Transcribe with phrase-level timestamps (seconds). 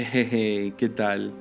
[0.00, 1.34] Hey, ¿qué tal?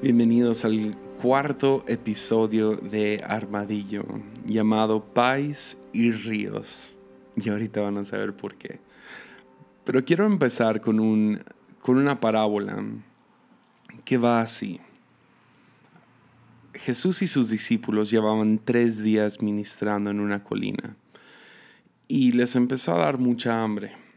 [0.00, 4.04] Bienvenidos al cuarto episodio de Armadillo
[4.46, 6.96] llamado Pais y Ríos.
[7.34, 8.78] Y ahorita van a saber por qué.
[9.82, 11.42] Pero quiero empezar con, un,
[11.82, 12.80] con una parábola
[14.04, 14.78] que va así.
[16.74, 20.94] Jesús y sus discípulos llevaban tres días ministrando en una colina
[22.06, 24.07] y les empezó a dar mucha hambre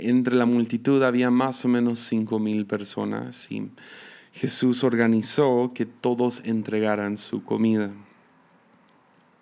[0.00, 3.70] entre la multitud había más o menos cinco mil personas y
[4.32, 7.90] Jesús organizó que todos entregaran su comida.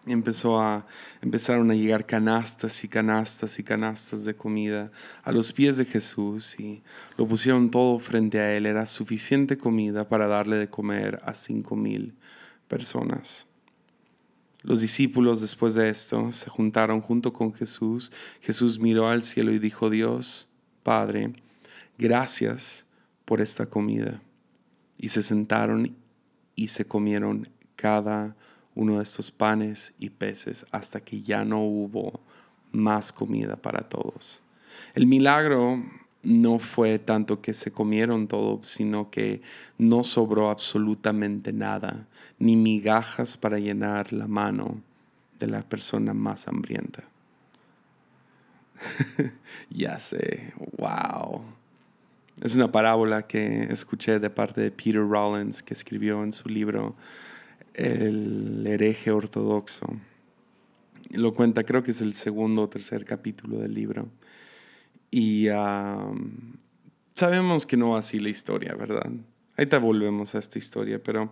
[0.07, 0.87] Empezó a,
[1.21, 4.91] empezaron a llegar canastas y canastas y canastas de comida
[5.23, 6.83] a los pies de Jesús y
[7.17, 8.67] lo pusieron todo frente a él.
[8.67, 12.15] Era suficiente comida para darle de comer a cinco mil
[12.67, 13.50] personas.
[14.63, 18.13] Los discípulos después de esto se juntaron junto con Jesús.
[18.41, 20.51] Jesús miró al cielo y dijo, Dios,
[20.83, 21.33] Padre,
[21.99, 22.85] gracias
[23.25, 24.21] por esta comida.
[24.99, 25.97] Y se sentaron
[26.55, 28.37] y se comieron cada
[28.75, 32.21] uno de estos panes y peces hasta que ya no hubo
[32.71, 34.43] más comida para todos.
[34.95, 35.83] El milagro
[36.23, 39.41] no fue tanto que se comieron todo, sino que
[39.79, 42.07] no sobró absolutamente nada,
[42.41, 44.83] ni migajas para llenar la mano
[45.39, 47.05] de la persona más hambrienta.
[49.71, 51.43] ya sé, wow.
[52.41, 56.97] Es una parábola que escuché de parte de Peter Rollins, que escribió en su libro
[57.75, 59.87] El hereje ortodoxo.
[61.11, 64.09] Lo cuenta, creo que es el segundo o tercer capítulo del libro.
[65.11, 65.49] Y
[67.15, 69.11] sabemos que no va así la historia, ¿verdad?
[69.59, 71.31] Ahorita volvemos a esta historia, pero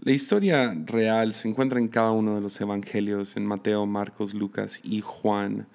[0.00, 4.80] la historia real se encuentra en cada uno de los evangelios, en Mateo, Marcos, Lucas
[4.82, 5.66] y Juan.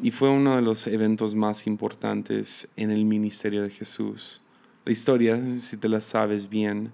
[0.00, 4.42] Y fue uno de los eventos más importantes en el ministerio de Jesús.
[4.84, 6.92] La historia, si te la sabes bien,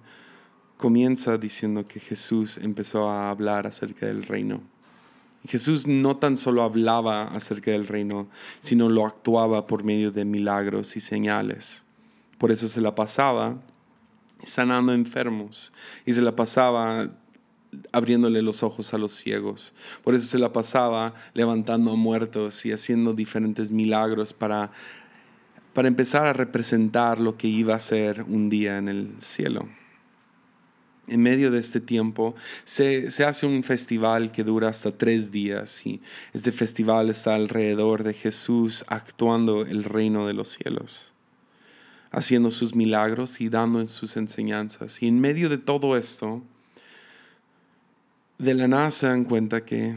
[0.77, 4.61] comienza diciendo que Jesús empezó a hablar acerca del reino
[5.47, 8.27] Jesús no tan solo hablaba acerca del reino,
[8.59, 11.85] sino lo actuaba por medio de milagros y señales.
[12.37, 13.61] Por eso se la pasaba
[14.43, 15.71] sanando enfermos.
[16.05, 17.09] Y se la pasaba
[17.91, 19.73] abriéndole los ojos a los ciegos.
[20.03, 24.71] Por eso se la pasaba levantando a muertos y haciendo diferentes milagros para,
[25.73, 29.67] para empezar a representar lo que iba a ser un día en el cielo.
[31.09, 36.01] En medio de este tiempo se, hace un festival que dura hasta tres días y
[36.33, 41.13] este festival está alrededor de Jesús actuando el reino de los cielos,
[42.11, 45.01] haciendo sus milagros y dando sus enseñanzas.
[45.01, 46.41] Y en medio de todo esto,
[48.37, 49.95] de la nada se dan cuenta que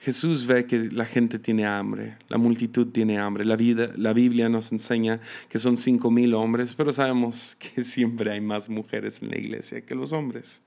[0.00, 3.44] Jesús ve que la gente tiene hambre, la multitud tiene hambre.
[3.44, 8.32] La, vida, la Biblia nos enseña que son cinco mil hombres, pero sabemos que siempre
[8.32, 10.62] hay más mujeres en la iglesia que los hombres.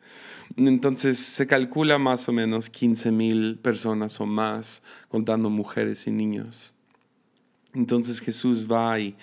[0.55, 6.75] Entonces se calcula más o menos 15 mil personas o más, contando mujeres y niños.
[7.73, 9.15] Entonces Jesús va y,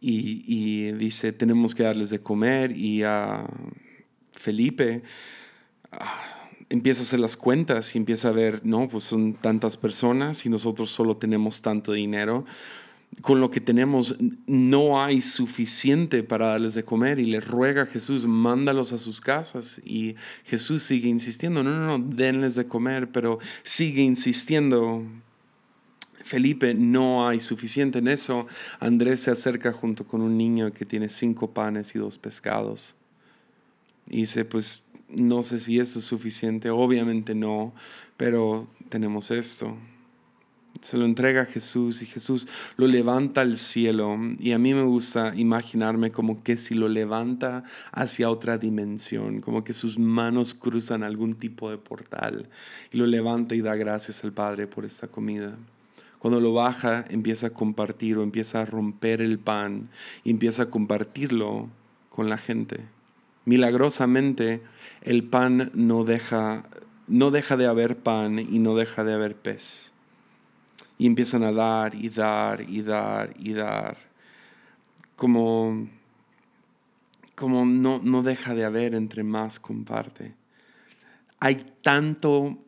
[0.00, 3.46] y dice, tenemos que darles de comer y a
[4.32, 5.02] Felipe
[6.70, 10.48] empieza a hacer las cuentas y empieza a ver, no, pues son tantas personas y
[10.48, 12.46] nosotros solo tenemos tanto dinero.
[13.22, 14.16] Con lo que tenemos
[14.46, 19.20] no hay suficiente para darles de comer y le ruega a Jesús, mándalos a sus
[19.20, 19.80] casas.
[19.84, 25.04] Y Jesús sigue insistiendo, no, no, no, denles de comer, pero sigue insistiendo.
[26.24, 28.46] Felipe, no hay suficiente en eso.
[28.78, 32.94] Andrés se acerca junto con un niño que tiene cinco panes y dos pescados.
[34.08, 37.74] Y dice, pues no sé si esto es suficiente, obviamente no,
[38.16, 39.76] pero tenemos esto.
[40.80, 44.84] Se lo entrega a Jesús y Jesús lo levanta al cielo y a mí me
[44.84, 51.02] gusta imaginarme como que si lo levanta hacia otra dimensión, como que sus manos cruzan
[51.02, 52.48] algún tipo de portal
[52.92, 55.58] y lo levanta y da gracias al Padre por esta comida.
[56.20, 59.88] Cuando lo baja, empieza a compartir o empieza a romper el pan
[60.22, 61.70] y empieza a compartirlo
[62.10, 62.80] con la gente.
[63.46, 64.60] Milagrosamente,
[65.00, 66.64] el pan no deja,
[67.08, 69.92] no deja de haber pan y no deja de haber pez.
[70.98, 73.96] Y empiezan a dar y dar y dar y dar.
[75.16, 75.88] Como,
[77.34, 80.34] como no, no deja de haber entre más comparte.
[81.40, 82.58] Hay tanto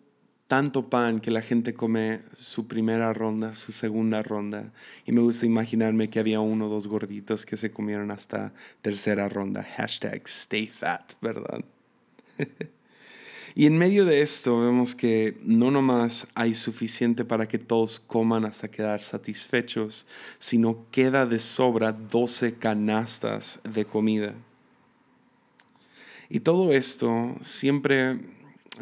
[0.52, 4.70] tanto pan que la gente come su primera ronda, su segunda ronda.
[5.06, 8.52] Y me gusta imaginarme que había uno o dos gorditos que se comieron hasta
[8.82, 9.62] tercera ronda.
[9.62, 11.64] Hashtag stay fat, ¿verdad?
[13.54, 18.46] Y en medio de esto vemos que no nomás hay suficiente para que todos coman
[18.46, 20.06] hasta quedar satisfechos,
[20.38, 24.34] sino queda de sobra 12 canastas de comida.
[26.30, 28.20] Y todo esto siempre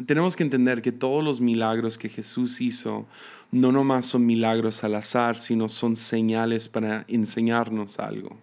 [0.05, 3.05] tenemos que entender que todos los milagros que Jesús hizo
[3.51, 8.37] no nomás son milagros al azar, sino son señales para enseñarnos algo.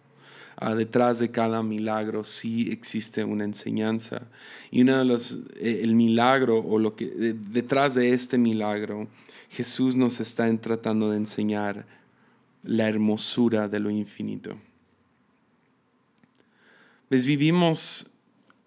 [0.56, 4.22] Ah, detrás de cada milagro sí existe una enseñanza.
[4.70, 9.06] Y una de los, eh, el milagro o lo que detrás de este milagro,
[9.50, 11.86] Jesús nos está tratando de enseñar
[12.64, 14.58] la hermosura de lo infinito.
[17.08, 17.24] ¿Ves?
[17.24, 18.10] Vivimos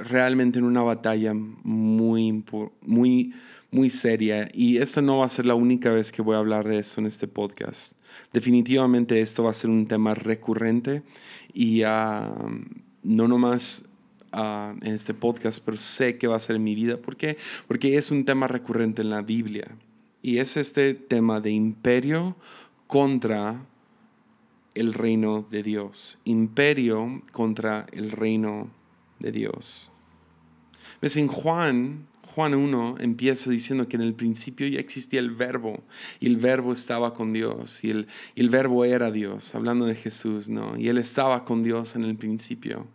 [0.04, 2.44] realmente en una batalla muy,
[2.82, 3.34] muy,
[3.72, 6.68] muy seria y esta no va a ser la única vez que voy a hablar
[6.68, 7.94] de eso en este podcast.
[8.34, 11.04] Definitivamente esto va a ser un tema recurrente
[11.54, 12.62] y uh,
[13.04, 13.86] no nomás
[14.34, 16.98] uh, en este podcast, pero sé que va a ser en mi vida.
[16.98, 17.38] ¿Por qué?
[17.68, 19.76] Porque es un tema recurrente en la Biblia.
[20.22, 22.36] Y es este tema de imperio
[22.88, 23.66] contra
[24.76, 26.20] el reino de Dios.
[26.26, 28.70] Imperio contra el reino
[29.20, 29.91] de Dios.
[31.02, 31.18] ¿Ves?
[31.18, 35.84] En Juan Juan 1 empieza diciendo que en el principio ya existía el verbo
[36.20, 40.50] y el verbo estaba con Dios y el, el verbo era Dios, hablando de Jesús,
[40.50, 40.78] ¿no?
[40.78, 42.88] Y él estaba con Dios en el principio.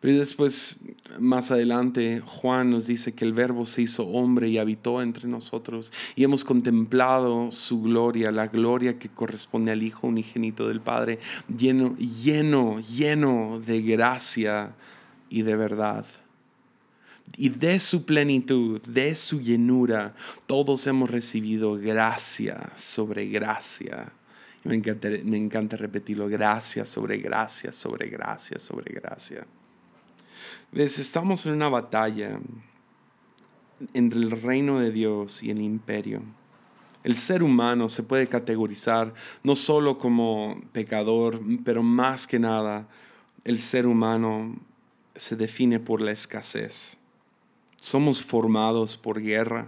[0.00, 0.80] Pero después,
[1.18, 5.92] más adelante, Juan nos dice que el verbo se hizo hombre y habitó entre nosotros
[6.16, 11.18] y hemos contemplado su gloria, la gloria que corresponde al Hijo unigénito del Padre,
[11.56, 14.74] lleno, lleno, lleno de gracia
[15.28, 16.04] y de verdad
[17.36, 20.14] y de su plenitud, de su llenura,
[20.46, 24.12] todos hemos recibido gracia sobre gracia.
[24.64, 29.46] Me encanta, me encanta repetirlo, gracia sobre gracia, sobre gracia, sobre gracia.
[30.70, 30.98] ¿Ves?
[30.98, 32.38] Estamos en una batalla
[33.92, 36.22] entre el reino de Dios y el imperio.
[37.02, 39.12] El ser humano se puede categorizar
[39.42, 42.88] no solo como pecador, pero más que nada,
[43.44, 44.56] el ser humano
[45.16, 46.96] se define por la escasez.
[47.82, 49.66] Somos formados por guerra.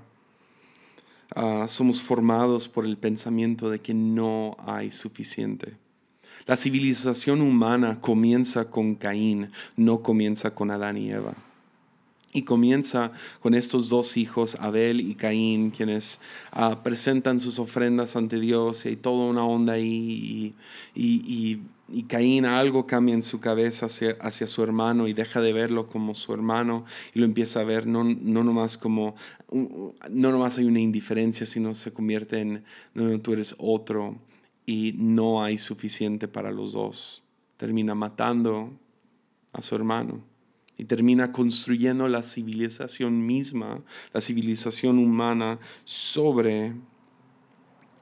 [1.35, 5.77] Ah, somos formados por el pensamiento de que no hay suficiente.
[6.47, 11.35] La civilización humana comienza con Caín, no comienza con Adán y Eva.
[12.35, 16.21] Y comienza con estos dos hijos, Abel y Caín, quienes
[16.51, 20.55] ah, presentan sus ofrendas ante Dios y hay toda una onda ahí.
[20.95, 25.87] y y Caín algo cambia en su cabeza hacia, su hermano y deja de verlo
[25.87, 29.15] como su hermano y lo empieza a ver no, no nomás como,
[29.53, 32.65] no nomás hay una indiferencia, sino se convierte en,
[32.95, 34.17] no, tú eres otro
[34.65, 37.23] y no hay suficiente para los dos.
[37.59, 38.73] Termina matando
[39.53, 40.34] a su hermano
[40.77, 43.83] y termina construyendo la civilización misma,
[44.13, 46.75] la civilización humana sobre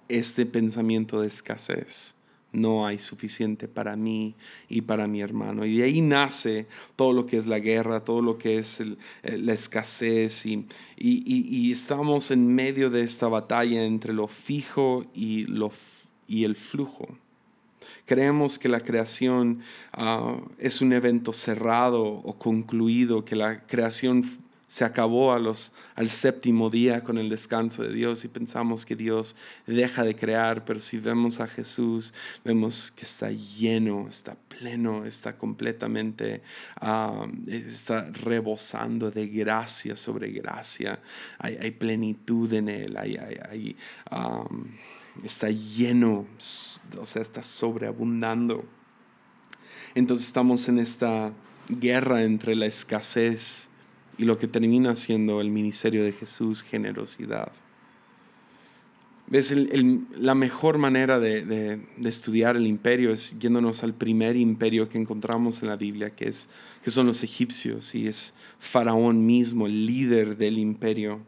[0.09, 2.15] este pensamiento de escasez
[2.53, 4.37] no hay suficiente para mí
[4.69, 5.65] y para mi hermano.
[5.65, 6.67] Y de ahí nace
[6.97, 8.83] todo lo que es la guerra, todo lo que es
[9.23, 10.67] la escasez y,
[10.97, 15.73] y, estamos en medio de esta batalla entre lo fijo y, lo,
[16.29, 17.17] y el flujo.
[18.05, 19.61] Creemos que la creación
[19.93, 24.25] ah, es un evento cerrado o concluido, que la creación
[24.73, 28.97] se acabó a los, al séptimo día con el descanso de Dios y pensamos que
[28.97, 29.37] Dios
[29.67, 35.37] deja de crear, pero si vemos a Jesús, vemos que está lleno, está pleno, está
[35.37, 36.41] completamente,
[36.77, 40.99] ah, está rebosando de gracia sobre gracia.
[41.39, 43.77] Hay, plenitud en Él, hay,
[45.25, 46.27] está lleno,
[46.99, 48.65] o sea, está sobreabundando.
[49.95, 51.33] Entonces estamos en esta
[51.69, 53.69] guerra entre la escasez,
[54.19, 57.53] y lo que termina siendo el ministerio de Jesús, generosidad.
[59.27, 59.55] ¿Ves?
[60.19, 65.69] la mejor manera de, estudiar el imperio es yéndonos al primer imperio que encontramos en
[65.69, 66.51] la Biblia, que, es,
[66.85, 71.21] que son los egipcios, y es Faraón mismo, el líder del imperio,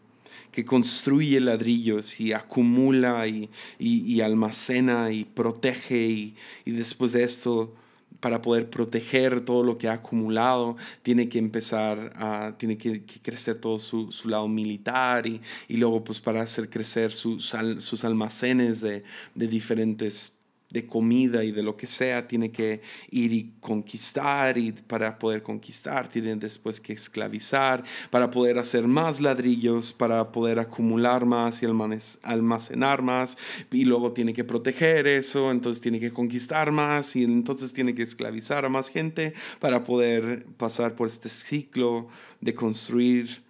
[0.55, 7.75] que construye ladrillos y acumula y, y almacena y protege, y, y después de esto
[8.21, 13.57] para poder proteger todo lo que ha acumulado, tiene que empezar a, tiene que, crecer
[13.57, 18.81] todo su, su, lado militar y, y, luego pues para hacer crecer sus, sus almacenes
[18.81, 19.03] de,
[19.35, 20.34] de diferentes
[20.75, 25.45] de comida y de lo que sea, tiene que ir y conquistar y para poder
[25.45, 31.67] conquistar tienen después que esclavizar, para poder hacer más ladrillos, para poder acumular más y
[31.67, 33.39] almacenar más
[33.71, 38.03] y luego tiene que proteger eso, entonces tiene que conquistar más y entonces tiene que
[38.03, 42.09] esclavizar a más gente para poder pasar por este ciclo
[42.41, 43.44] de construir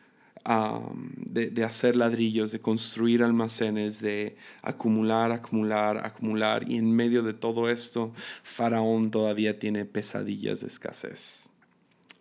[0.44, 6.70] de, de, hacer ladrillos, de construir almacenes, de acumular, acumular, acumular.
[6.70, 11.48] Y en medio de todo esto, Faraón todavía tiene pesadillas de escasez.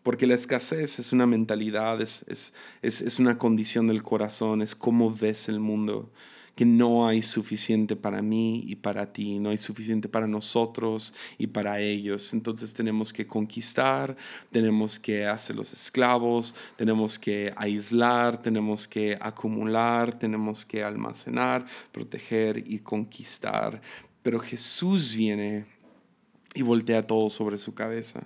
[0.03, 4.75] Porque la escasez es una mentalidad, es, es, es, es una condición del corazón, es
[4.75, 6.10] cómo ves el mundo
[6.55, 11.48] que no hay suficiente para mí y para ti, no hay suficiente para nosotros y
[11.48, 12.33] para ellos.
[12.33, 14.15] Entonces tenemos que conquistar,
[14.51, 22.63] tenemos que hacer los esclavos, tenemos que aislar, tenemos que acumular, tenemos que almacenar, proteger
[22.67, 23.81] y conquistar.
[24.22, 25.65] Pero Jesús viene
[26.53, 28.22] y voltea todo sobre su cabeza.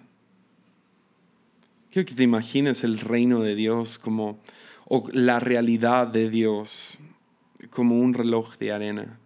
[1.89, 4.39] Quiero que te imagines el reino de Dios como
[4.89, 7.00] o la realidad de Dios
[7.70, 9.20] como un reloj de arena.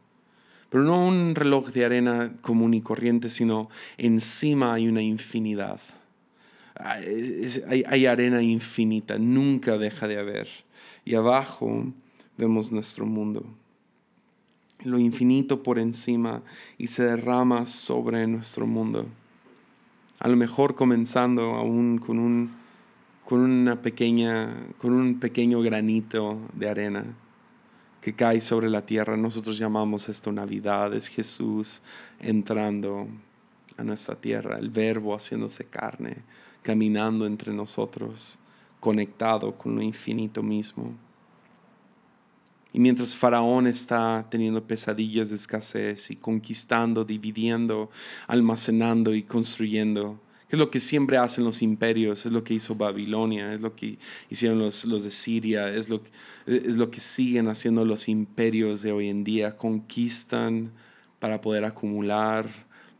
[0.69, 5.81] Pero no un reloj de arena común y corriente, sino encima hay una infinidad.
[6.75, 10.47] Hay, arena infinita, nunca deja de haber.
[11.03, 11.91] Y abajo
[12.37, 13.43] vemos nuestro mundo.
[14.83, 16.41] Lo infinito por encima
[16.77, 19.05] y se derrama sobre nuestro mundo.
[20.19, 22.51] A lo mejor comenzando aún con un,
[23.25, 27.15] con una pequeña, con un pequeño granito de arena
[28.01, 29.15] que cae sobre la tierra.
[29.15, 31.81] Nosotros llamamos esto Navidad, es Jesús
[32.19, 33.07] entrando
[33.77, 36.17] a nuestra tierra, el verbo haciéndose carne,
[36.63, 38.39] caminando entre nosotros,
[38.79, 40.91] conectado con lo infinito mismo.
[42.73, 47.89] Y mientras Faraón está teniendo pesadillas de escasez y conquistando, dividiendo,
[48.27, 50.19] almacenando y construyendo,
[50.51, 53.97] es lo que siempre hacen los imperios, es lo que hizo Babilonia, es lo que
[54.29, 56.01] hicieron los, los de Siria, es lo,
[56.45, 59.55] es lo que siguen haciendo los imperios de hoy en día.
[59.55, 60.73] Conquistan
[61.19, 62.49] para poder acumular,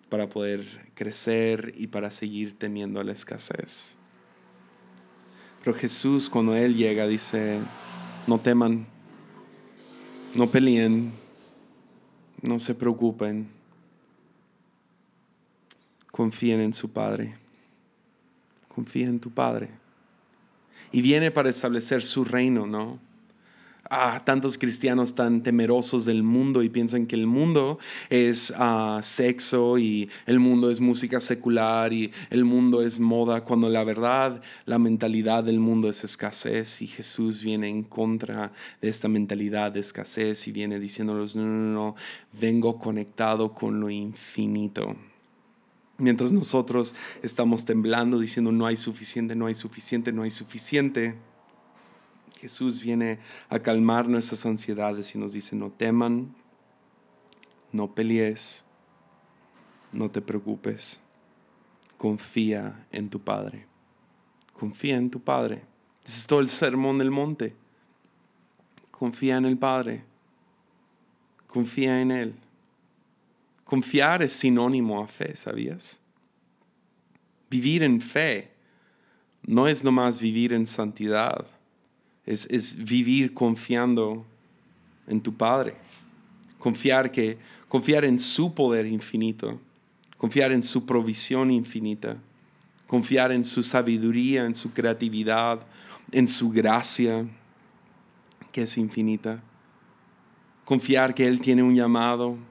[0.08, 3.98] para poder crecer y para seguir temiendo la escasez.
[5.62, 7.60] Pero Jesús cuando Él llega dice,
[8.27, 8.88] no teman,
[10.36, 11.12] no peleen,
[12.41, 13.50] no se preocupen,
[16.12, 17.41] confíen en su Padre
[18.74, 19.70] confía en tu Padre.
[20.92, 23.00] Y viene para establecer su reino, ¿no?
[23.94, 27.78] Ah, tantos cristianos tan temerosos del mundo y piensan que el mundo
[28.10, 33.68] es ah, sexo y el mundo es música secular y el mundo es moda, cuando
[33.68, 39.10] la verdad, la mentalidad del mundo es escasez y Jesús viene en contra de esta
[39.10, 41.96] mentalidad de escasez y viene diciéndolos, no, no, no,
[42.40, 44.96] vengo conectado con lo infinito.
[46.01, 51.15] Mientras nosotros estamos temblando diciendo no hay suficiente, no hay suficiente, no hay suficiente,
[52.39, 56.34] Jesús viene a calmar nuestras ansiedades y nos dice no teman,
[57.72, 58.65] no pelees,
[59.91, 61.01] no te preocupes,
[62.00, 63.67] confía en tu Padre,
[64.53, 65.62] confía en tu Padre.
[66.03, 67.55] Ese es todo el sermón del monte.
[68.89, 70.03] Confía en el Padre,
[71.46, 72.36] confía en Él.
[73.72, 76.01] Confiar es sinónimo a fe, ¿sabías?
[77.50, 78.51] Vivir en fe
[79.44, 81.48] no es nomás vivir en santidad,
[82.25, 84.25] es, es vivir confiando
[85.08, 85.75] en tu Padre.
[86.60, 87.38] Confiar, que,
[87.70, 89.58] confiar en su poder infinito,
[90.18, 92.18] confiar en su provisión infinita,
[92.88, 95.66] confiar en su sabiduría, en su creatividad,
[96.12, 97.25] en su gracia,
[98.51, 99.42] que es infinita.
[100.66, 102.50] Confiar que Él tiene un llamado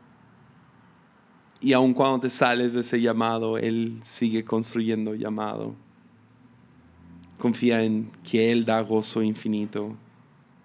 [1.60, 5.74] y aun cuando te sales de ese llamado, Él sigue construyendo llamado.
[7.38, 9.94] Confía en que Él da gozo infinito.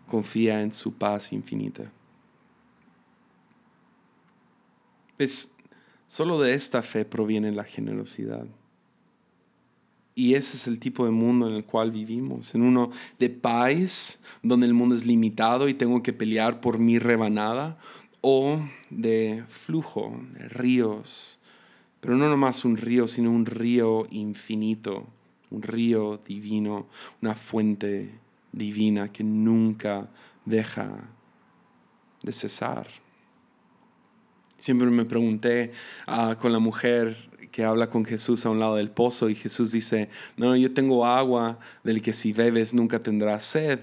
[0.07, 1.91] Confía en su paz infinita.
[5.17, 5.53] Pues
[6.07, 8.45] solo de esta fe proviene la generosidad.
[10.17, 14.21] Y ese es el tipo de mundo en el cual vivimos, en uno de paz,
[14.41, 17.77] donde el mundo es limitado y tengo que pelear por mi rebanada,
[18.27, 21.38] o de flujo, ríos,
[22.00, 25.05] pero no nomás un río, sino un río infinito,
[25.51, 26.88] un río divino,
[27.22, 28.10] una fuente
[28.51, 30.10] divina que nunca
[30.44, 31.08] deja
[32.24, 32.88] de cesar.
[34.58, 35.72] Siempre me pregunté
[36.08, 39.72] ah, con la mujer que habla con Jesús a un lado del pozo y Jesús
[39.72, 43.82] dice, no, yo tengo agua del que si bebes nunca tendrás sed.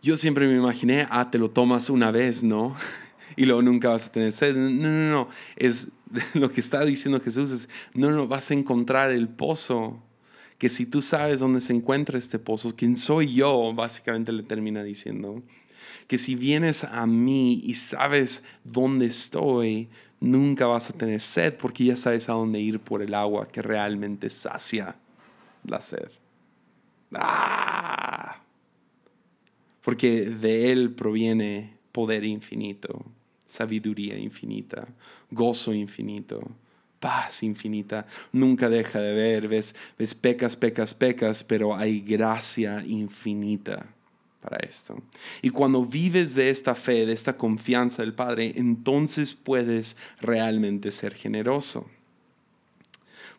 [0.00, 2.74] Yo siempre me imaginé, ah, te lo tomas una vez, ¿no?
[3.36, 4.54] y luego nunca vas a tener sed.
[4.56, 5.28] No, no, no.
[5.56, 5.88] Es,
[6.34, 10.02] lo que está diciendo Jesús es, no, no, vas a encontrar el pozo.
[10.58, 14.84] Que si tú sabes dónde se encuentra este pozo, quién soy yo, básicamente le termina
[14.84, 15.42] diciendo.
[16.06, 19.88] Que si vienes a mí y sabes dónde estoy,
[20.20, 23.62] nunca vas a tener sed porque ya sabes a dónde ir por el agua que
[23.62, 24.96] realmente sacia
[25.64, 26.10] la sed.
[27.14, 28.42] ¡Ah!
[29.82, 33.04] porque de Él proviene poder infinito,
[33.52, 34.88] sabiduría infinita,
[35.30, 36.40] gozo infinito,
[36.98, 38.06] paz infinita.
[38.32, 43.86] Nunca deja de ver, ves, ves pecas, pecas, pecas, pero hay gracia infinita
[44.40, 45.02] para esto.
[45.42, 51.14] Y cuando vives de esta fe, de esta confianza del Padre, entonces puedes realmente ser
[51.14, 51.90] generoso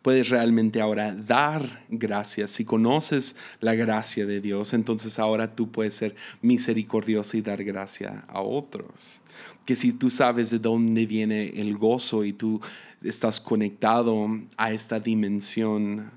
[0.04, 2.50] puedes realmente ahora dar gracias.
[2.50, 8.22] Si conoces la gracia de Dios, entonces ahora tú puedes ser misericordioso y dar gracia
[8.28, 9.22] a otros.
[9.64, 12.60] Que si tú sabes de dónde viene el gozo y tú
[13.02, 16.10] estás conectado a esta dimensión,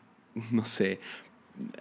[0.51, 0.99] no sé,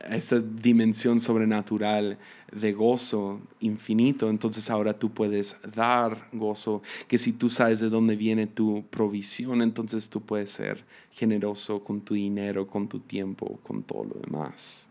[0.09, 2.19] esa dimensión sobrenatural
[2.53, 8.17] de gozo infinito, entonces ahora tú puedes dar gozo, que si tú sabes de dónde
[8.17, 13.83] viene tu provisión, entonces tú puedes ser generoso con tu dinero, con tu tiempo, con
[13.83, 14.89] todo lo demás.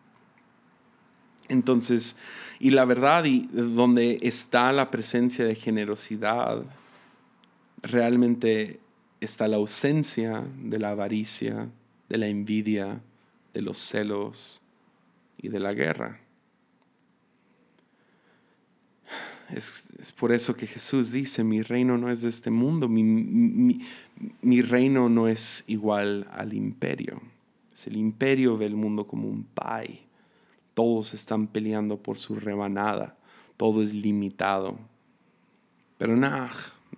[1.47, 2.17] Entonces,
[2.59, 6.63] y la verdad, y donde está la presencia de generosidad,
[7.83, 8.79] realmente
[9.21, 11.69] está la ausencia de la avaricia,
[12.09, 13.01] de la envidia,
[13.53, 14.61] de los celos,
[15.37, 16.19] y de la guerra.
[19.49, 19.85] Es,
[20.17, 23.03] por eso que Jesús dice, mi reino no es de este mundo, mi,
[24.41, 27.21] mi, reino no es igual al imperio.
[27.71, 30.07] Es el imperio ve el mundo como un pay.
[30.73, 33.17] Todos están peleando por su rebanada,
[33.55, 34.79] todo es limitado.
[35.97, 36.49] Pero nah,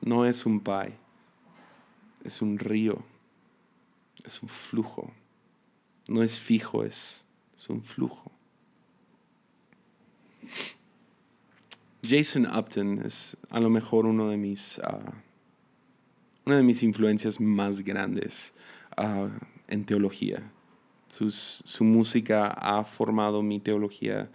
[0.02, 0.94] no es un pay,
[2.24, 3.04] es un río,
[4.24, 5.12] es un flujo.
[6.08, 7.27] No es fijo, es
[7.58, 8.32] es un flujo.
[12.04, 15.14] Jason Upton es a lo mejor uno de mis, ah,
[16.46, 18.54] una de mis influencias más grandes
[18.96, 19.30] ah,
[19.68, 20.52] en teología.
[21.10, 24.30] su música ha formado mi teología,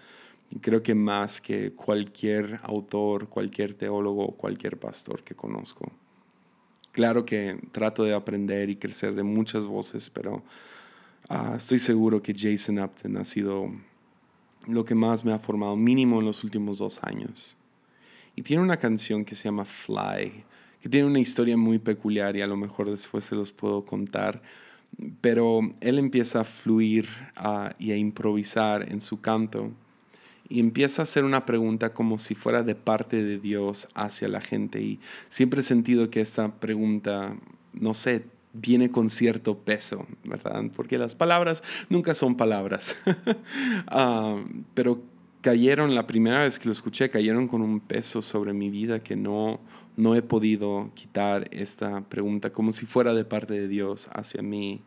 [0.61, 5.93] creo que más que cualquier autor, cualquier teólogo, cualquier pastor que conozco.
[6.91, 10.43] Claro que trato de aprender y crecer de muchas voces, pero
[11.29, 13.71] Ah, estoy seguro que Jason Upton ha sido
[14.67, 17.57] lo que más me ha formado, mínimo en los últimos dos años.
[18.37, 20.45] Y tiene una canción que se llama Fly,
[20.81, 24.43] que tiene una historia muy peculiar y a lo mejor después se los puedo contar.
[25.21, 27.07] Pero él empieza a fluir
[27.37, 29.71] ah, y a improvisar en su canto
[30.53, 34.43] y empieza a hacer una pregunta como si fuera de parte de Dios hacia la
[34.43, 34.83] gente.
[34.83, 37.37] Y siempre he sentido que esta pregunta,
[37.73, 40.65] no sé, viene con cierto peso, ¿verdad?
[40.75, 42.97] Porque las palabras nunca son palabras.
[43.89, 44.43] Ah,
[44.75, 45.03] pero
[45.43, 49.17] cayeron, la primera vez que lo escuché, cayeron con un peso sobre mi vida que
[49.17, 49.61] no,
[49.97, 54.81] no he podido quitar esta pregunta, como si fuera de parte de Dios hacia mí.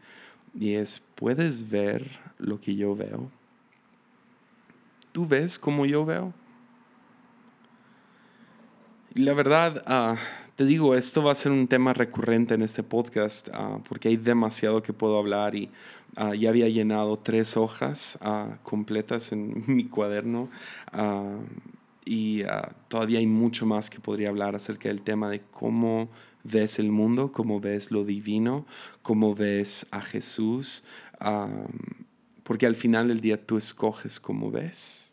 [0.57, 2.07] Y es, ¿puedes ver
[2.39, 3.29] lo que yo veo?
[5.11, 6.33] ¿Tú ves como yo veo?
[9.13, 10.17] Y la verdad, uh,
[10.55, 14.15] te digo, esto va a ser un tema recurrente en este podcast ah, porque hay
[14.15, 15.69] demasiado que puedo hablar y
[16.15, 20.49] ah, ya había llenado tres hojas ah, completas en mi cuaderno
[22.05, 22.43] y
[22.87, 26.07] todavía hay mucho más que podría hablar acerca del tema de cómo
[26.43, 28.67] ves el mundo, cómo ves lo divino,
[29.01, 30.83] cómo ves a Jesús,
[32.43, 35.11] porque al final del día tú escoges cómo ves.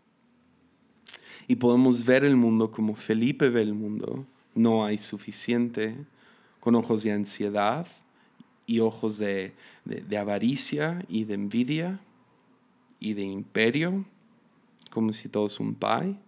[1.49, 5.97] Y podemos ver el mundo como Felipe ve el mundo, no hay suficiente,
[6.61, 7.87] con ojos de ansiedad
[8.67, 9.53] y ojos de,
[10.17, 12.01] avaricia y de envidia
[13.01, 14.05] y de imperio,
[14.91, 16.19] como si todo es un pay,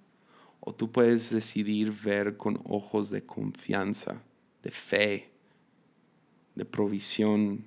[0.60, 4.20] o tú puedes decidir ver con ojos de confianza,
[4.62, 5.28] de fe,
[6.54, 7.64] de provisión,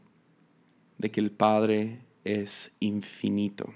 [0.98, 3.74] de que el Padre es infinito.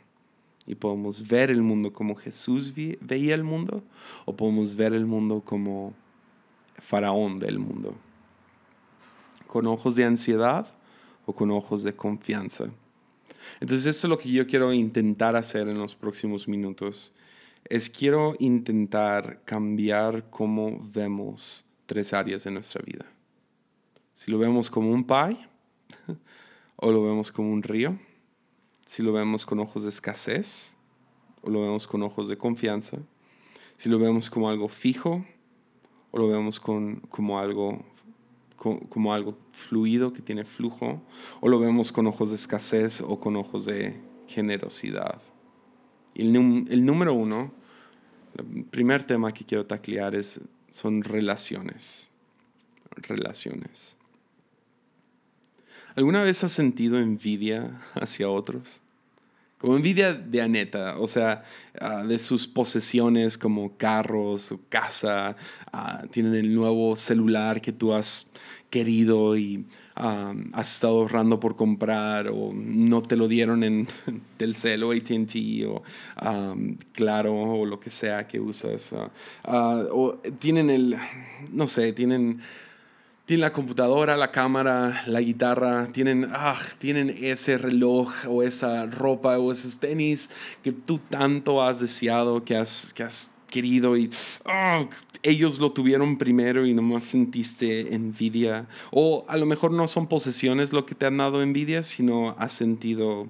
[0.68, 3.84] Y podemos ver el mundo como Jesús veía el mundo,
[4.26, 5.94] o podemos ver el mundo como
[6.82, 7.96] faraón del mundo.
[9.48, 10.68] Con ojos de ansiedad
[11.26, 12.66] o con ojos de confianza.
[13.60, 17.14] Entonces esto es lo que yo quiero intentar hacer en los próximos minutos.
[17.66, 23.06] Es quiero intentar cambiar cómo vemos tres áreas de nuestra vida.
[24.14, 25.38] Si lo vemos como un pie
[26.76, 27.98] o lo vemos como un río.
[28.86, 30.76] Si lo vemos con ojos de escasez
[31.42, 32.98] o lo vemos con ojos de confianza.
[33.78, 35.26] Si lo vemos como algo fijo
[36.12, 37.84] o lo vemos con, como, algo,
[38.56, 41.02] como algo fluido que tiene flujo,
[41.40, 45.22] o lo vemos con ojos de escasez o con ojos de generosidad.
[46.16, 46.36] el,
[46.70, 47.52] el número uno,
[48.38, 52.10] el primer tema que quiero taclear es, son relaciones.
[52.96, 53.98] Relaciones.
[55.96, 58.82] ¿Alguna vez has sentido envidia hacia otros?
[59.62, 61.44] Como envidia de Aneta, o sea,
[61.80, 65.36] ah, de sus posesiones como carros o casa,
[65.72, 68.26] ah, tienen el nuevo celular que tú has
[68.72, 73.88] querido y ah, has estado ahorrando por comprar o no te lo dieron en
[74.40, 75.36] del celo ATT
[75.68, 75.84] o
[76.94, 78.96] claro o lo que sea que usas.
[79.46, 80.98] o tienen el,
[81.52, 82.40] no sé, tienen
[83.26, 89.38] tienen la computadora, la cámara, la guitarra, tienen, ah, tienen ese reloj o esa ropa
[89.38, 90.30] o esos tenis
[90.64, 94.10] que tú tanto has deseado, que has, que has querido y
[94.46, 94.86] ah,
[95.24, 98.68] ellos lo tuvieron primero y nomás sentiste envidia.
[98.92, 102.54] O a lo mejor no son posesiones lo que te han dado envidia, sino has
[102.54, 103.30] sentido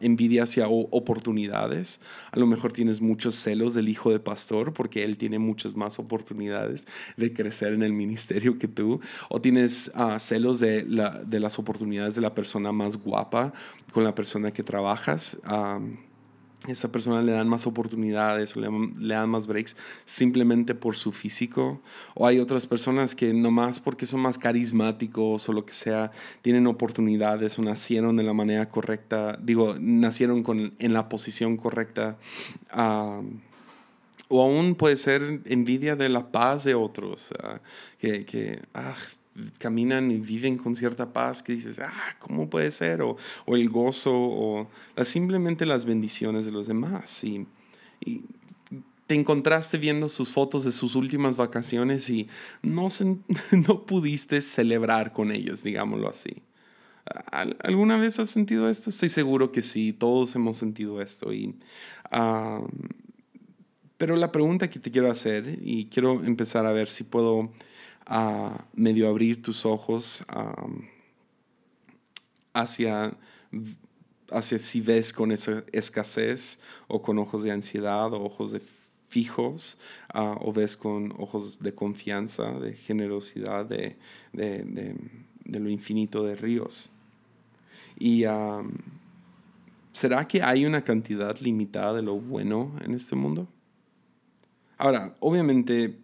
[0.00, 2.00] envidia hacia oportunidades.
[2.32, 5.98] A lo mejor tienes muchos celos del hijo de pastor porque él tiene muchas más
[5.98, 9.00] oportunidades de crecer en el ministerio que tú.
[9.28, 13.52] O tienes ah, celos de, la, de, las oportunidades de la persona más guapa
[13.92, 15.38] con la persona que trabajas
[16.66, 21.80] esa persona le dan más oportunidades o le, dan más breaks simplemente por su físico.
[22.14, 26.10] O hay otras personas que nomás porque son más carismáticos o lo que sea,
[26.42, 32.18] tienen oportunidades o nacieron de la manera correcta, digo, nacieron con, en la posición correcta.
[34.30, 37.60] o aún puede ser envidia de la paz de otros, ah,
[37.98, 38.94] que, que ah,
[39.58, 43.02] caminan y viven con cierta paz que dices, ah, ¿cómo puede ser?
[43.02, 44.68] O, o el gozo, o
[45.02, 47.24] simplemente las bendiciones de los demás.
[47.24, 47.46] Y,
[48.04, 48.22] y,
[49.08, 52.28] te encontraste viendo sus fotos de sus últimas vacaciones y
[52.62, 52.88] no,
[53.50, 56.42] no pudiste celebrar con ellos, digámoslo así.
[57.62, 58.90] ¿Alguna vez has sentido esto?
[58.90, 61.32] Estoy seguro que sí, todos hemos sentido esto.
[61.32, 61.54] Y,
[63.96, 67.50] pero la pregunta que te quiero hacer, y quiero empezar a ver si puedo
[68.08, 70.24] a medio abrir tus ojos
[72.54, 73.14] hacia,
[74.30, 78.60] hacia si ves con esa escasez o con ojos de ansiedad o ojos de
[79.08, 79.78] fijos
[80.12, 83.96] ah, o ves con ojos de confianza, de generosidad, de,
[84.32, 84.94] de,
[85.44, 86.90] lo infinito de ríos.
[87.98, 88.24] Y
[89.92, 93.48] ¿será que hay una cantidad limitada de lo bueno en este mundo?
[94.76, 95.98] Ahora, obviamente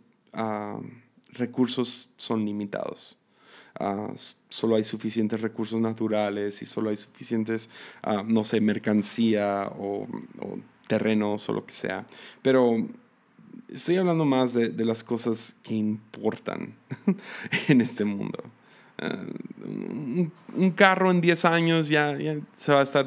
[1.35, 3.19] recursos son limitados.
[3.79, 4.13] Ah,
[4.49, 7.69] solo hay suficientes recursos naturales y solo hay suficientes,
[8.03, 10.07] ah, no sé, mercancía o,
[10.87, 12.07] terrenos o lo que sea.
[12.43, 12.77] Pero
[13.69, 16.75] estoy hablando más de, las cosas que importan
[17.69, 18.45] en este mundo.
[18.99, 19.25] Ah,
[19.65, 22.17] un, carro en 10 años ya,
[22.53, 23.07] se va a estar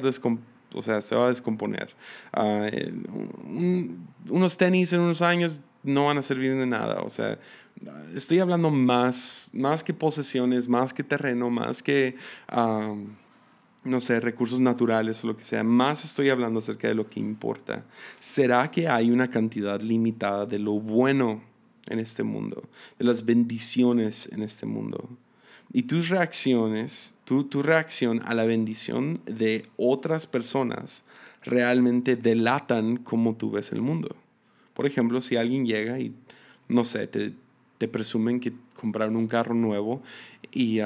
[0.74, 1.96] o sea, se va a descomponer.
[2.36, 2.94] Eh,
[4.30, 7.02] unos tenis en unos años no van a servir de nada.
[7.02, 7.40] O sea,
[8.16, 12.16] estoy hablando más, más que posesiones, más que terreno, más que,
[13.84, 15.64] no sé, recursos naturales o lo que sea.
[15.64, 17.86] Más estoy hablando acerca de lo que importa.
[18.20, 21.42] ¿Será que hay una cantidad limitada de lo bueno
[21.88, 22.64] en este mundo,
[23.00, 25.10] de las bendiciones en este mundo?
[25.74, 31.04] Y tus reacciones, tu, tu reacción a la bendición de otras personas
[31.44, 34.16] realmente delatan cómo tú ves el mundo.
[34.74, 36.14] Por ejemplo, si alguien llega y,
[36.70, 37.34] no sé, te,
[37.78, 40.02] te presumen que compraron un carro nuevo
[40.52, 40.80] y,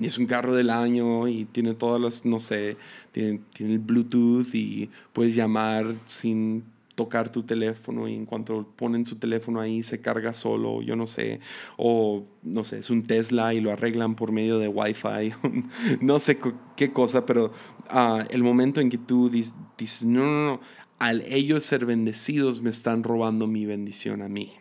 [0.00, 2.76] es un carro del año y tiene todas las, no sé,
[3.12, 6.64] tiene, tiene el Bluetooth y puedes llamar sin
[7.00, 11.06] tocar tu teléfono y en cuanto ponen su teléfono ahí se carga solo, yo no
[11.06, 11.40] sé,
[11.78, 15.32] o no sé, es un Tesla y lo arreglan por medio de Wi-Fi,
[16.02, 16.38] no sé
[16.76, 17.52] qué cosa, pero
[17.90, 20.60] uh, el momento en que tú dices, no, no, no,
[20.98, 24.52] al ellos ser bendecidos me están robando mi bendición a mí.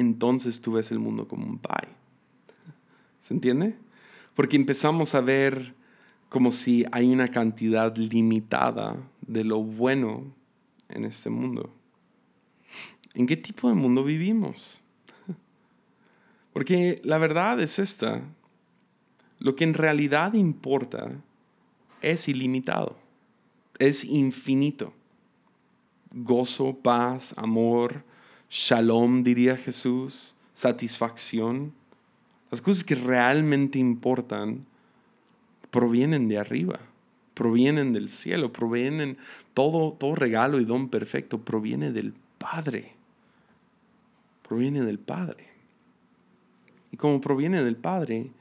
[0.00, 1.88] Entonces tú ves el mundo como un pie.
[3.18, 3.76] ¿Se entiende?
[4.34, 5.74] Porque empezamos a ver
[6.28, 10.24] como si hay una cantidad limitada de lo bueno
[10.88, 11.70] en este mundo.
[13.14, 14.82] ¿En qué tipo de mundo vivimos?
[16.52, 18.22] Porque la verdad es esta.
[19.38, 21.12] Lo que en realidad importa
[22.02, 22.96] es ilimitado
[23.80, 24.92] es infinito.
[26.12, 28.04] Gozo, paz, amor,
[28.50, 31.72] shalom, diría Jesús, satisfacción.
[32.50, 34.66] Las cosas que realmente importan
[35.70, 36.80] provienen de arriba,
[37.34, 39.16] provienen del cielo, provienen
[39.54, 42.94] todo, todo regalo y don perfecto proviene del Padre.
[44.46, 45.46] Proviene del Padre.
[46.90, 48.32] Y como proviene del Padre,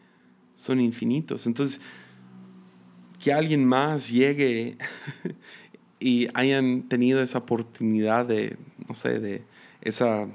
[0.56, 1.46] son infinitos.
[1.46, 1.80] Entonces,
[3.20, 4.76] que alguien más llegue
[6.00, 9.44] y hayan tenido esa oportunidad de, no sé, de
[9.82, 10.28] esa,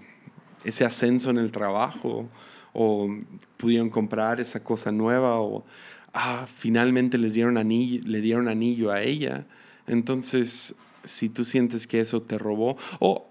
[0.64, 2.28] ese ascenso en el trabajo
[2.72, 3.08] o
[3.56, 5.64] pudieron comprar esa cosa nueva o
[6.12, 9.46] ah, finalmente les dieron anillo, le dieron anillo a ella.
[9.86, 13.28] Entonces, si tú sientes que eso te robó, o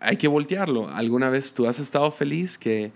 [0.00, 0.88] hay que voltearlo.
[0.90, 2.92] ¿Alguna vez tú has estado feliz que,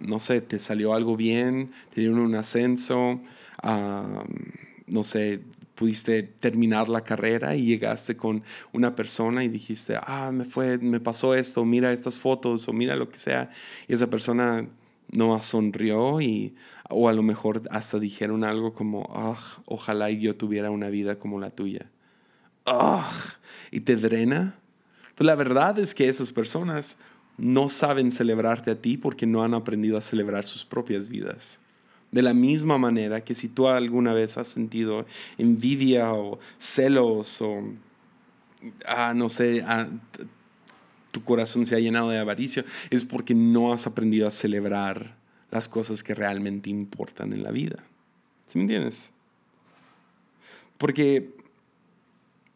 [0.00, 3.20] no sé, te salió algo bien, te dieron un ascenso,
[3.62, 5.40] no sé,
[5.80, 8.42] pudiste terminar la carrera y llegaste con
[8.74, 12.96] una persona y dijiste, ah, me fue, me pasó esto, mira estas fotos o mira
[12.96, 13.50] lo que sea.
[13.88, 14.68] Y esa persona
[15.10, 16.54] no sonrió y,
[16.90, 21.40] o a lo mejor hasta dijeron algo como, ah, ojalá yo tuviera una vida como
[21.40, 21.86] la tuya.
[22.66, 23.10] Ah,
[23.70, 24.56] y te drena.
[25.14, 26.98] Pues la verdad es que esas personas
[27.38, 31.58] no saben celebrarte a ti porque no han aprendido a celebrar sus propias vidas.
[32.10, 35.06] De la misma manera que si tú alguna vez has sentido
[35.38, 37.62] envidia o celos o,
[38.86, 39.86] ah, no sé, ah,
[41.12, 45.16] tu corazón se ha llenado de avaricia, es porque no has aprendido a celebrar
[45.50, 47.84] las cosas que realmente importan en la vida.
[48.46, 49.12] ¿Sí me entiendes?
[50.78, 51.34] Porque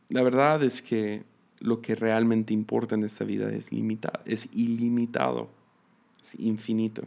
[0.08, 1.24] la verdad es que
[1.60, 5.50] lo que realmente importa en esta vida es, limitado, es ilimitado,
[6.22, 7.02] es infinito.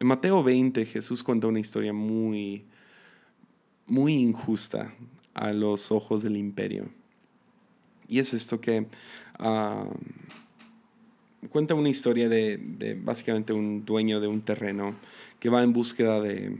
[0.00, 2.64] En Mateo 20 Jesús cuenta una historia muy,
[3.86, 4.94] muy injusta
[5.34, 6.88] a los ojos del imperio.
[8.08, 8.86] Y es esto que
[9.38, 9.86] ah,
[11.50, 14.96] cuenta una historia de, básicamente un dueño de un terreno
[15.38, 16.56] que va en búsqueda de,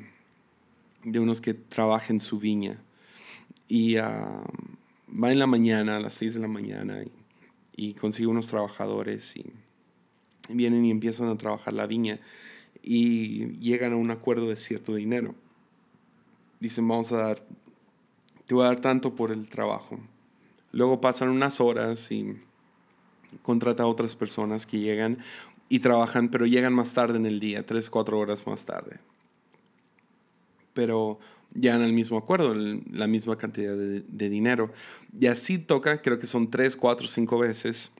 [1.04, 2.78] de unos que trabajen su viña.
[3.68, 4.42] Y ah,
[5.10, 7.10] va en la mañana, a las 6 de la mañana, y,
[7.74, 9.50] y consigue unos trabajadores y
[10.50, 12.20] vienen y empiezan a trabajar la viña
[12.82, 15.34] y llegan a un acuerdo de cierto dinero.
[16.60, 17.46] Dicen, vamos a dar,
[18.46, 19.98] te voy a dar tanto por el trabajo.
[20.72, 22.36] Luego pasan unas horas y
[23.42, 25.18] contrata a otras personas que llegan
[25.68, 28.98] y trabajan, pero llegan más tarde en el día, tres, cuatro horas más tarde.
[30.74, 31.18] Pero
[31.54, 34.72] llegan al mismo acuerdo, la misma cantidad de, de dinero.
[35.18, 37.92] Y así toca, creo que son tres, cuatro, cinco veces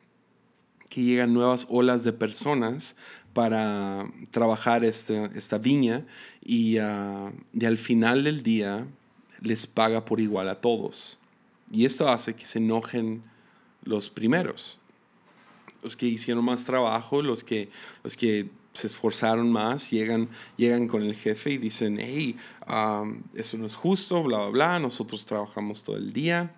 [0.91, 2.97] que llegan nuevas olas de personas
[3.33, 6.05] para trabajar este, esta viña
[6.45, 8.87] y, uh, y, al final del día
[9.41, 11.19] les paga por igual a todos.
[11.71, 13.23] Y esto hace que se enojen
[13.85, 14.79] los primeros,
[15.83, 17.71] los que hicieron más trabajo, los que,
[18.03, 22.37] los que se esforzaron más, llegan, llegan con el jefe y dicen, hey,
[22.69, 26.55] um, eso no es justo, bla, bla, bla, nosotros trabajamos todo el día.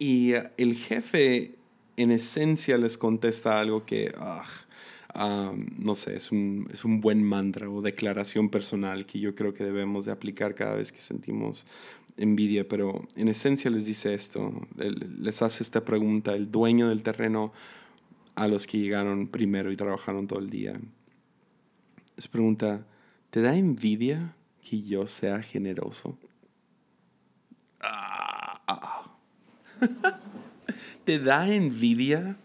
[0.00, 1.57] Y el jefe
[1.98, 7.68] en esencia les contesta algo que, ah, no sé, es un, es un buen mantra
[7.68, 11.66] o declaración personal que yo creo que debemos de aplicar cada vez que sentimos
[12.16, 17.52] envidia, pero en esencia les dice esto, les hace esta pregunta el dueño del terreno
[18.36, 20.80] a los que llegaron primero y trabajaron todo el día.
[22.16, 22.86] Les pregunta,
[23.30, 26.16] ¿te da envidia que yo sea generoso?
[27.80, 29.04] Ah, ah.
[31.08, 32.36] ¿Te da envidia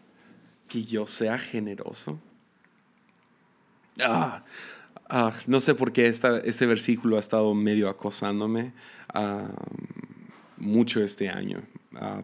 [0.70, 2.18] que yo sea generoso?
[4.02, 4.46] Ah,
[5.10, 8.72] ah, no sé por qué este versículo ha estado medio acosándome
[9.10, 9.50] ah,
[10.56, 11.62] mucho este año.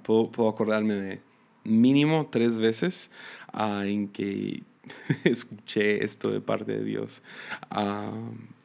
[0.03, 1.21] Puedo, acordarme de
[1.65, 3.11] mínimo tres veces
[3.53, 4.63] en que
[5.25, 7.21] escuché esto de parte de Dios.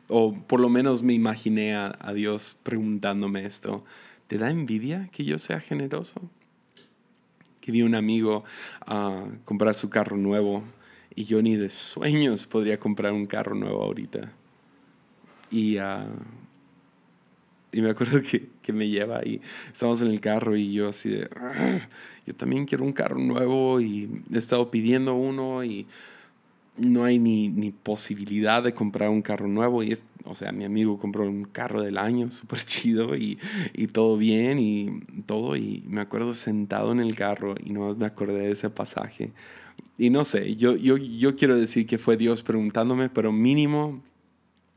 [0.07, 3.85] o por lo menos me imaginé a Dios preguntándome esto.
[4.29, 6.31] ¿Te da envidia que yo sea generoso?
[7.65, 8.45] Que vi un amigo
[9.47, 10.63] comprar su carro nuevo
[11.15, 14.33] y yo ni de sueños podría comprar un carro nuevo ahorita.
[15.51, 16.13] Y, uh,
[17.73, 19.41] y me acuerdo que, que, me lleva y
[19.73, 21.89] estamos en el carro y yo así de, ah,
[22.27, 25.87] yo también quiero un carro nuevo y he estado pidiendo uno y
[26.77, 29.83] no hay ni, ni posibilidad de comprar un carro nuevo.
[29.83, 33.39] Y es, o sea, mi amigo compró un carro del año súper chido y,
[33.73, 35.57] y, todo bien y todo.
[35.57, 39.33] Y me acuerdo sentado en el carro y no me acordé de ese pasaje
[39.97, 44.03] y no sé, yo, yo, yo quiero decir que fue Dios preguntándome, pero mínimo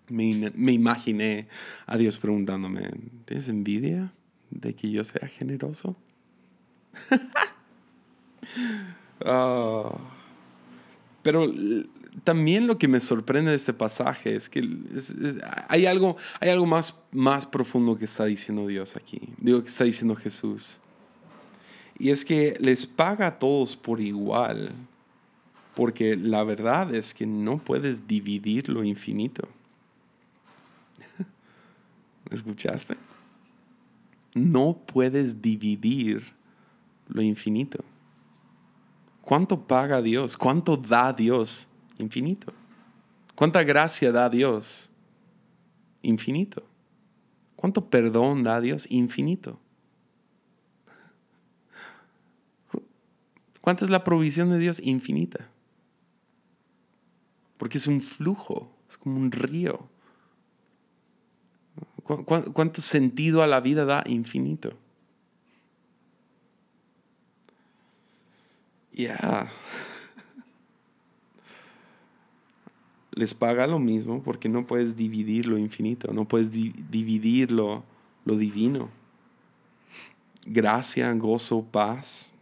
[0.09, 1.47] me, me imaginé
[1.87, 2.91] a Dios preguntándome,
[3.25, 4.13] ¿tienes envidia
[4.51, 5.95] de que yo sea generoso?
[9.25, 9.97] Ah,
[11.27, 11.51] pero
[12.23, 14.65] también lo que me sorprende de este pasaje es que
[15.67, 19.19] hay algo, hay algo más, más profundo que está diciendo Dios aquí.
[19.37, 20.79] Digo que está diciendo Jesús.
[21.99, 24.71] Y es que les paga a todos por igual
[25.75, 29.49] porque la verdad es que no puedes dividir lo infinito.
[32.31, 32.95] ¿Escuchaste?
[34.33, 36.23] No puedes dividir
[37.09, 37.83] lo infinito.
[39.27, 40.37] ¿Cuánto paga Dios?
[40.37, 41.67] ¿Cuánto da Dios?
[41.97, 42.53] Infinito.
[43.35, 44.89] ¿Cuánta gracia da Dios?
[46.01, 46.63] Infinito.
[47.57, 48.87] ¿Cuánto perdón da Dios?
[48.89, 49.59] Infinito.
[53.59, 54.79] ¿Cuánta es la provisión de Dios?
[54.81, 55.49] Infinita.
[57.57, 59.89] Porque es un flujo, es como un río.
[62.05, 64.05] ¿Cuánto sentido a la vida da?
[64.05, 64.77] Infinito.
[73.11, 77.83] Les paga lo mismo porque no puedes dividir lo infinito, no puedes dividir lo,
[78.25, 78.89] lo divino.
[80.45, 82.33] Gracia, gozo, paz.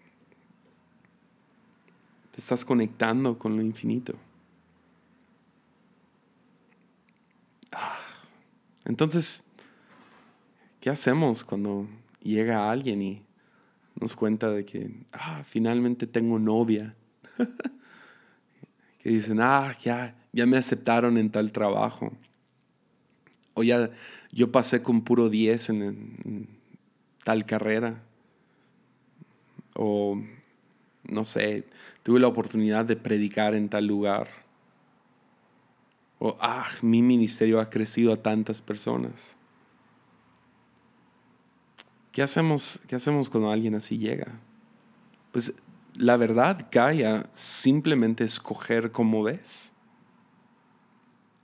[2.31, 4.15] Te estás conectando con lo infinito.
[7.71, 7.97] Ah.
[8.85, 9.45] Entonces,
[10.85, 11.87] ¿Qué hacemos cuando
[12.21, 13.23] llega alguien y
[13.99, 16.95] nos cuenta de que, ah, finalmente tengo novia?
[18.99, 22.11] que dicen, ah, ya, ya me aceptaron en tal trabajo.
[23.53, 23.89] O ya
[24.31, 26.47] yo pasé con puro 10 en, en
[27.23, 28.01] tal carrera.
[29.75, 30.21] O,
[31.03, 31.65] no sé,
[32.03, 34.29] tuve la oportunidad de predicar en tal lugar.
[36.19, 39.35] O, ah, mi ministerio ha crecido a tantas personas.
[42.15, 44.39] ¿Qué hacemos, ¿Qué hacemos cuando alguien así llega?
[45.33, 45.53] Pues
[45.95, 49.73] la verdad cae a simplemente escoger como ves.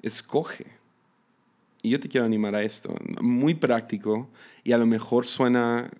[0.01, 0.67] Escoge.
[1.81, 2.95] Y yo te quiero animar a esto.
[3.19, 4.29] Muy práctico
[4.63, 5.91] y a lo mejor suena,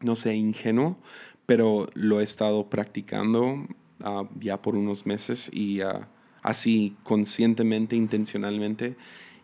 [0.00, 0.98] no sé, ingenuo,
[1.46, 3.66] pero lo he estado practicando
[4.02, 6.06] ah, ya por unos meses y ah,
[6.42, 8.98] así conscientemente, intencionalmente.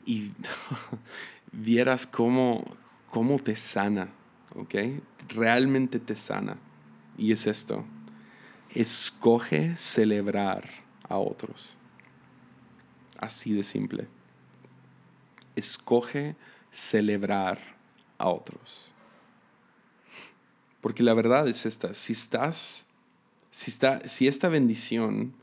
[0.05, 0.33] Y
[1.53, 2.63] vieras cómo,
[3.15, 4.09] cómo te sana,
[4.57, 4.75] ¿ok?
[5.29, 6.57] Realmente te sana.
[7.17, 7.85] Y es esto.
[8.71, 10.69] Escoge celebrar
[11.09, 11.79] a otros.
[13.17, 14.09] Así de simple.
[15.55, 16.35] Escoge
[16.73, 17.61] celebrar
[18.19, 18.93] a otros.
[20.81, 22.85] Porque la verdad es esta, si estás,
[23.53, 25.37] si, está, si esta bendición,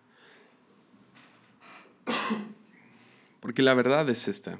[3.39, 4.59] porque la verdad es esta,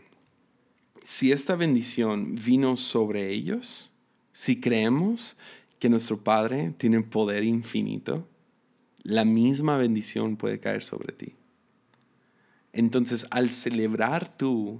[1.04, 3.92] si esta bendición vino sobre ellos,
[4.34, 5.36] si creemos
[5.80, 8.28] que nuestro Padre tiene poder infinito,
[9.04, 11.34] la misma bendición puede caer sobre ti.
[12.74, 14.80] Entonces, al celebrar tú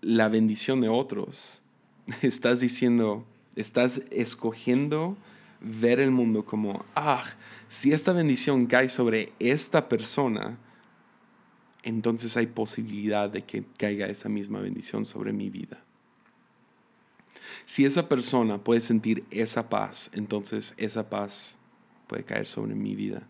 [0.00, 1.62] la bendición de otros,
[2.22, 5.16] estás diciendo, estás escogiendo
[5.60, 7.24] ver el mundo como, ah,
[7.66, 10.58] si esta bendición cae sobre esta persona,
[11.88, 15.82] entonces hay posibilidad de que caiga esa misma bendición sobre mi vida.
[17.64, 21.58] Si esa persona puede sentir esa paz, entonces esa paz
[22.06, 23.26] puede caer sobre mi vida.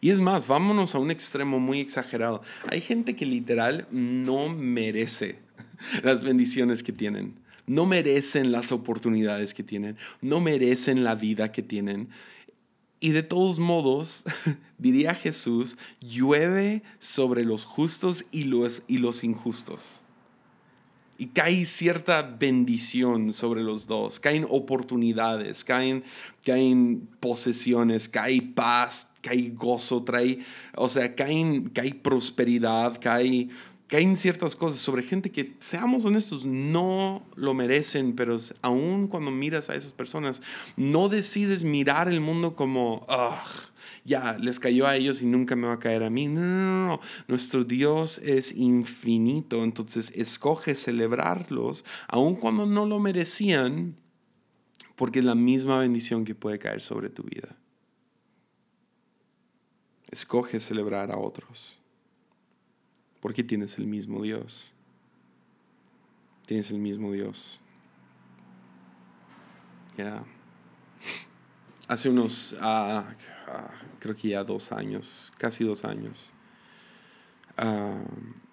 [0.00, 2.42] Y es más, vámonos a un extremo muy exagerado.
[2.70, 5.38] Hay gente que literal no merece
[6.02, 7.36] las bendiciones que tienen.
[7.66, 9.96] No merecen las oportunidades que tienen.
[10.20, 12.08] No merecen la vida que tienen.
[13.00, 14.24] Y de todos modos,
[14.78, 20.00] diría Jesús, llueve sobre los justos y los, y los injustos.
[21.20, 26.04] Y cae cierta bendición sobre los dos, caen oportunidades, caen,
[26.44, 30.38] caen posesiones, cae paz, cae gozo, trae,
[30.76, 33.48] o sea, caen, cae prosperidad, cae
[33.88, 39.70] caen ciertas cosas sobre gente que, seamos honestos, no lo merecen, pero aún cuando miras
[39.70, 40.42] a esas personas,
[40.76, 43.06] no decides mirar el mundo como,
[44.04, 46.28] ya, les cayó a ellos y nunca me va a caer a mí.
[46.28, 53.96] No, no, no, Nuestro Dios es infinito, entonces escoge celebrarlos, aun cuando no lo merecían,
[54.96, 57.56] porque es la misma bendición que puede caer sobre tu vida.
[60.10, 61.80] Escoge celebrar a otros.
[63.20, 64.74] Porque tienes el mismo Dios.
[66.46, 67.60] Tienes el mismo Dios.
[69.96, 70.24] Ya.
[71.88, 73.04] Hace unos, ah,
[73.98, 76.32] creo que ya dos años, casi dos años,
[77.56, 77.98] ah,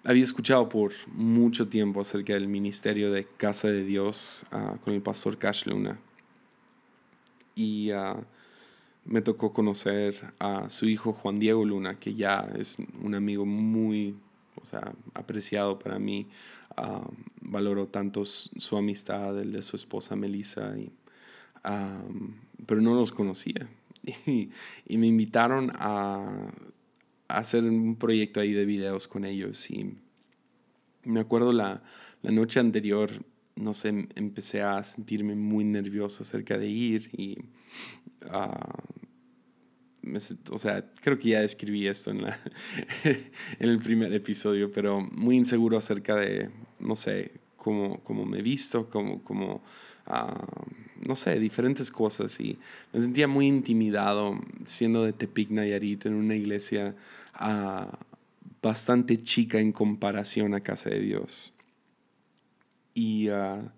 [0.04, 4.46] había escuchado por mucho tiempo acerca del ministerio de Casa de Dios
[4.82, 5.98] con el pastor Cash Luna.
[7.54, 7.90] Y
[9.04, 14.16] me tocó conocer a su hijo Juan Diego Luna, que ya es un amigo muy
[14.60, 16.28] o sea, apreciado para mí.
[17.40, 20.92] valoro tanto su amistad, el de su esposa Melissa, y,
[22.66, 23.68] pero no los conocía.
[24.86, 26.52] Y, me invitaron a,
[27.28, 29.68] hacer un proyecto ahí de videos con ellos.
[29.70, 29.96] Y
[31.02, 31.82] me acuerdo la,
[32.22, 33.10] la noche anterior,
[33.56, 37.38] no sé, empecé a sentirme muy nervioso acerca de ir y
[40.50, 42.38] o sea, creo que ya escribí esto en, la,
[43.04, 48.42] en el primer episodio, pero muy inseguro acerca de, no sé, cómo, cómo me he
[48.42, 49.62] visto, cómo, cómo
[51.04, 52.58] no sé, diferentes cosas y
[52.92, 56.94] me sentía muy intimidado siendo de Tepic Nayarit en una iglesia
[57.34, 57.98] ah,
[58.62, 61.52] bastante chica en comparación a Casa de Dios.
[62.94, 63.72] Y ah,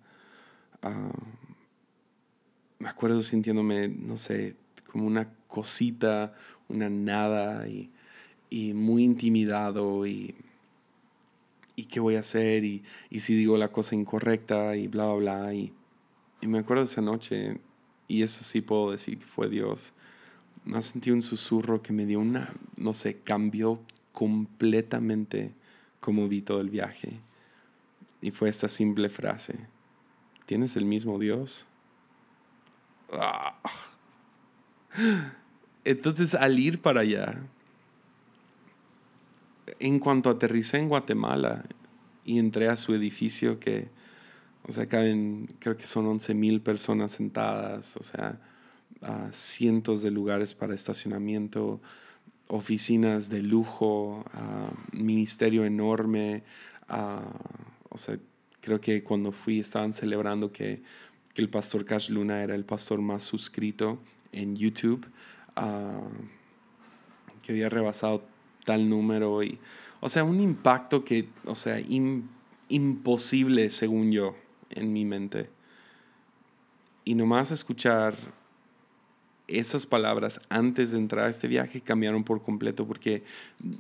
[2.79, 4.55] me acuerdo sintiéndome, no sé,
[4.87, 6.35] como una cosita,
[6.69, 7.91] una nada y,
[8.51, 10.35] y muy intimidado y
[11.79, 12.65] ¿y qué voy a hacer?
[12.65, 12.83] Y,
[13.21, 15.55] si digo la cosa incorrecta y bla, bla, bla.
[15.55, 15.73] Y,
[16.43, 17.61] me acuerdo esa noche,
[18.09, 19.95] y eso sí puedo decir que fue Dios.
[20.65, 23.81] Me sentí un susurro que me dio una, no sé, cambió
[24.11, 25.55] completamente
[26.01, 27.21] como vi todo el viaje.
[28.21, 29.55] Y fue esta simple frase,
[30.47, 31.69] ¿tienes el mismo Dios?
[33.13, 33.57] Ah.
[35.89, 37.41] Entonces al ir para allá,
[39.79, 41.65] en cuanto aterricé en Guatemala
[42.27, 43.89] y entré a su edificio que,
[44.65, 48.39] o sea, caben, creo que son 11 mil personas sentadas, o sea,
[49.33, 51.81] cientos de lugares para estacionamiento,
[52.49, 54.27] oficinas de lujo,
[54.93, 56.43] ministerio enorme,
[57.89, 58.19] o sea,
[58.61, 60.83] creo que cuando fui estaban celebrando que,
[61.33, 63.99] que, el pastor Cash Luna era el pastor más suscrito
[64.33, 65.07] en YouTube,
[67.43, 68.23] que había rebasado
[68.65, 69.59] tal número y,
[70.01, 71.81] o sea, un impacto que, o sea,
[72.69, 74.37] imposible según yo
[74.71, 75.51] en mi mente.
[77.05, 78.17] Y nomás escuchar
[79.49, 83.23] esas palabras antes de entrar a este viaje cambiaron por completo porque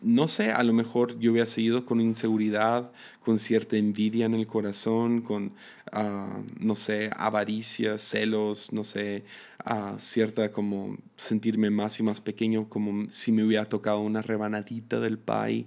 [0.02, 2.90] no sé, a lo mejor yo hubiera seguido con inseguridad,
[3.22, 5.52] con cierta envidia en el corazón, con,
[5.92, 9.24] ah, no sé, avaricia, celos, no sé,
[9.66, 15.00] uh, cierta como sentirme más y más pequeño, como si me hubiera tocado una rebanadita
[15.00, 15.66] del pie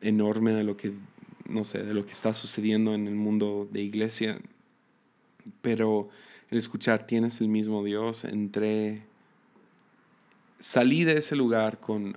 [0.00, 0.92] enorme de lo que,
[1.46, 4.40] no sé, de lo que está sucediendo en el mundo de iglesia.
[5.60, 6.08] Pero
[6.50, 9.02] el escuchar, tienes el mismo Dios, entré
[10.64, 12.16] salí de ese lugar con,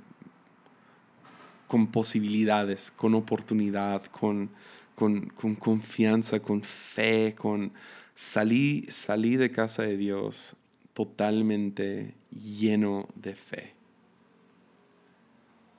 [1.68, 4.52] con posibilidades, con oportunidad, con,
[4.96, 5.28] con,
[5.60, 7.74] confianza, con fe, con
[8.16, 10.56] salí, salí de casa de Dios
[10.94, 13.74] totalmente lleno de fe.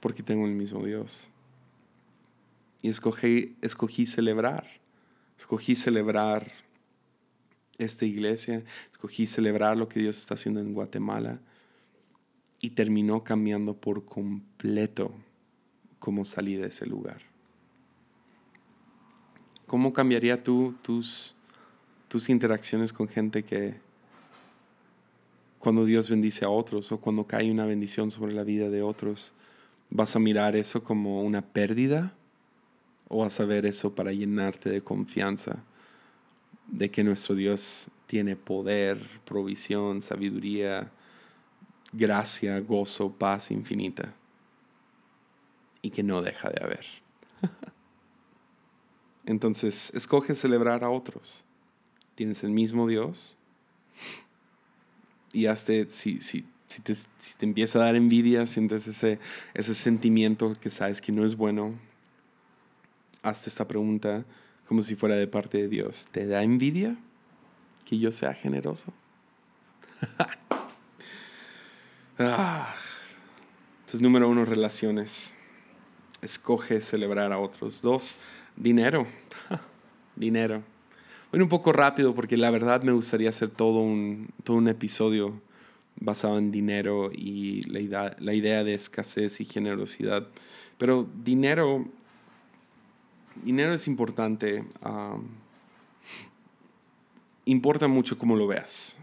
[0.01, 1.31] Porque tengo el mismo Dios.
[2.83, 4.66] Y escogí, escogí celebrar.
[5.39, 6.53] Escogí celebrar
[7.79, 8.62] esta iglesia.
[8.93, 11.41] Escogí celebrar lo que Dios está haciendo en Guatemala
[12.61, 15.12] y terminó cambiando por completo
[15.98, 17.22] cómo salí de ese lugar.
[19.66, 21.36] ¿Cómo cambiaría tú tus,
[22.09, 23.74] tus interacciones con gente que
[25.59, 29.32] cuando Dios bendice a otros o cuando cae una bendición sobre la vida de otros,
[29.90, 32.14] vas a mirar eso como una pérdida
[33.09, 35.64] o vas a ver eso para llenarte de confianza
[36.68, 40.90] de que nuestro Dios tiene poder, provisión, sabiduría,
[41.93, 44.14] gracia, gozo, paz infinita
[45.82, 46.86] y que no deja de haber.
[49.26, 51.45] Entonces, escoge celebrar a otros.
[52.14, 53.36] Tienes el mismo Dios
[55.32, 59.18] y hazte, si, si, si, te, si te empieza a dar envidia, sientes ese,
[59.55, 61.78] ese sentimiento que sabes que no es bueno,
[63.22, 64.24] hazte esta pregunta
[64.66, 66.09] como si fuera de parte de Dios.
[66.11, 66.97] ¿Te da envidia
[67.84, 68.93] que yo sea generoso?
[72.19, 72.75] Ah.
[73.81, 75.35] Entonces, número uno, relaciones.
[76.21, 77.81] Escoge celebrar a otros.
[77.81, 78.16] Dos,
[78.57, 79.07] dinero.
[80.16, 80.62] dinero.
[81.31, 85.41] Voy un poco rápido porque la verdad me gustaría hacer todo un, todo un episodio
[86.01, 90.27] basado en dinero y la idea, la idea de escasez y generosidad.
[90.77, 91.85] Pero dinero,
[93.45, 94.64] dinero es importante.
[97.45, 98.99] importa mucho cómo lo veas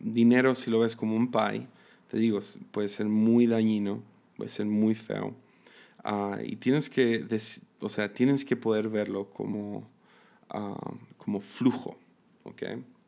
[0.00, 1.66] dinero, si lo ves como un pie,
[2.10, 2.40] te digo,
[2.72, 4.02] puede ser muy dañino,
[4.36, 5.34] puede ser muy feo.
[6.02, 7.26] Ah, y tienes que,
[7.80, 9.88] o sea, tienes que poder verlo como,
[10.48, 11.96] ah, como flujo,
[12.44, 12.62] ¿ok?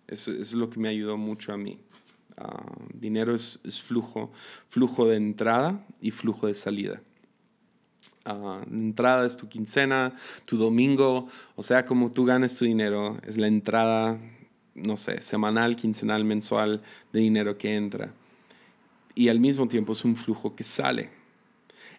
[0.07, 1.79] Eso, es lo que me ayudó mucho a mí.
[2.37, 2.65] Ah,
[2.95, 4.31] dinero es, es, flujo,
[4.69, 7.03] flujo de entrada y flujo de salida.
[8.71, 10.15] entrada es tu quincena,
[10.45, 14.19] tu domingo, o sea, como tú ganes tu dinero, es la entrada
[14.75, 18.13] no sé, semanal, quincenal, mensual de dinero que entra.
[19.15, 21.11] Y al mismo tiempo es un flujo que sale.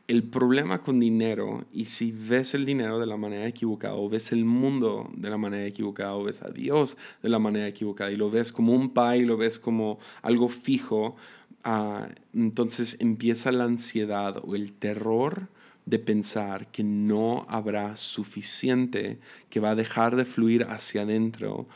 [0.07, 4.31] El problema con dinero, y si ves el dinero de la manera equivocada, o ves
[4.33, 8.17] el mundo de la manera equivocada, o ves a Dios de la manera equivocada, y
[8.17, 11.15] lo ves como un pie, lo ves como algo fijo,
[11.63, 15.47] ah, entonces empieza la ansiedad o el terror
[15.85, 19.19] de pensar que no habrá suficiente,
[19.49, 21.67] que va a dejar de fluir hacia adentro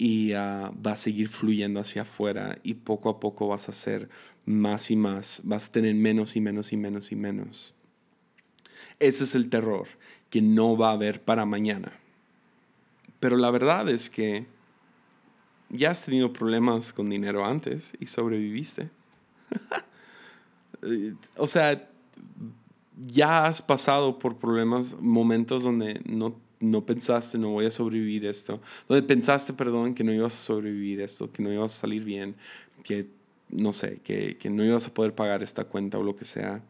[0.00, 4.08] y ah, va a seguir fluyendo hacia afuera y poco a poco vas a hacer
[4.46, 7.74] más y más, vas a tener menos y menos y menos y menos.
[8.98, 9.88] Ese es el terror
[10.30, 11.92] que no va a haber para mañana.
[13.20, 14.46] Pero la verdad es que
[15.68, 18.88] ya has tenido problemas con dinero antes y sobreviviste.
[21.36, 21.90] o sea,
[23.06, 28.60] ya has pasado por problemas, momentos donde no no pensaste, no voy a sobrevivir esto,
[28.86, 32.36] donde pensaste, perdón, que no ibas a sobrevivir esto, que no ibas a salir bien,
[32.84, 33.08] que
[33.48, 36.62] no sé, que, que no ibas a poder pagar esta cuenta o lo que sea.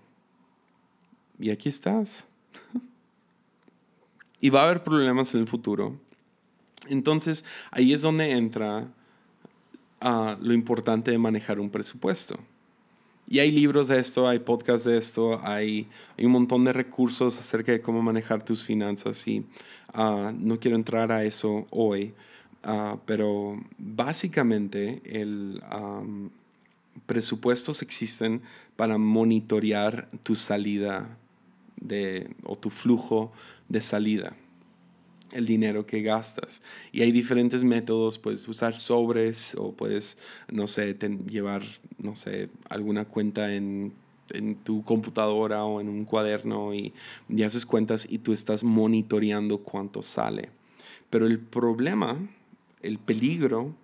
[1.39, 2.29] Y aquí estás.
[4.41, 5.99] y va a haber problemas en el futuro.
[6.89, 8.89] Entonces, ahí es donde entra
[10.03, 12.39] uh, lo importante de manejar un presupuesto.
[13.29, 15.87] Y hay libros de esto, hay podcasts de esto, hay,
[16.19, 19.47] hay un montón de recursos acerca de cómo manejar tus finanzas y
[19.95, 22.15] ah, no quiero entrar a eso hoy,
[22.65, 25.63] uh, pero básicamente el,
[27.07, 28.43] presupuestos existen
[28.77, 31.17] para monitorear tu salida
[31.77, 33.33] de, o tu flujo
[33.69, 34.37] de salida
[35.33, 36.63] el dinero que gastas.
[36.93, 40.19] Y hay diferentes métodos, puedes usar sobres o puedes,
[40.49, 41.63] no sé, llevar,
[41.99, 43.93] no sé, alguna cuenta en,
[44.33, 46.93] en, tu computadora o en un cuaderno y,
[47.29, 50.51] y haces cuentas y tú estás monitoreando cuánto sale.
[51.11, 52.19] Pero el problema,
[52.83, 53.75] el peligro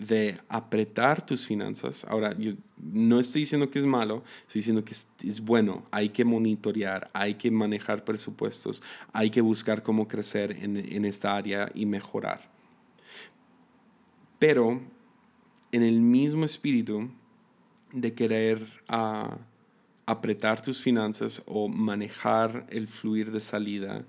[0.00, 2.06] de apretar tus finanzas.
[2.08, 4.94] Ahora, yo no estoy diciendo que es malo, estoy diciendo que
[5.28, 5.84] es, bueno.
[5.90, 8.82] Hay que monitorear, hay que manejar presupuestos,
[9.12, 12.50] hay que buscar cómo crecer en, esta área y mejorar.
[14.38, 14.80] Pero
[15.70, 17.10] en el mismo espíritu
[17.92, 19.36] de querer ah,
[20.10, 24.04] apretar tus finanzas o manejar el fluir de salida,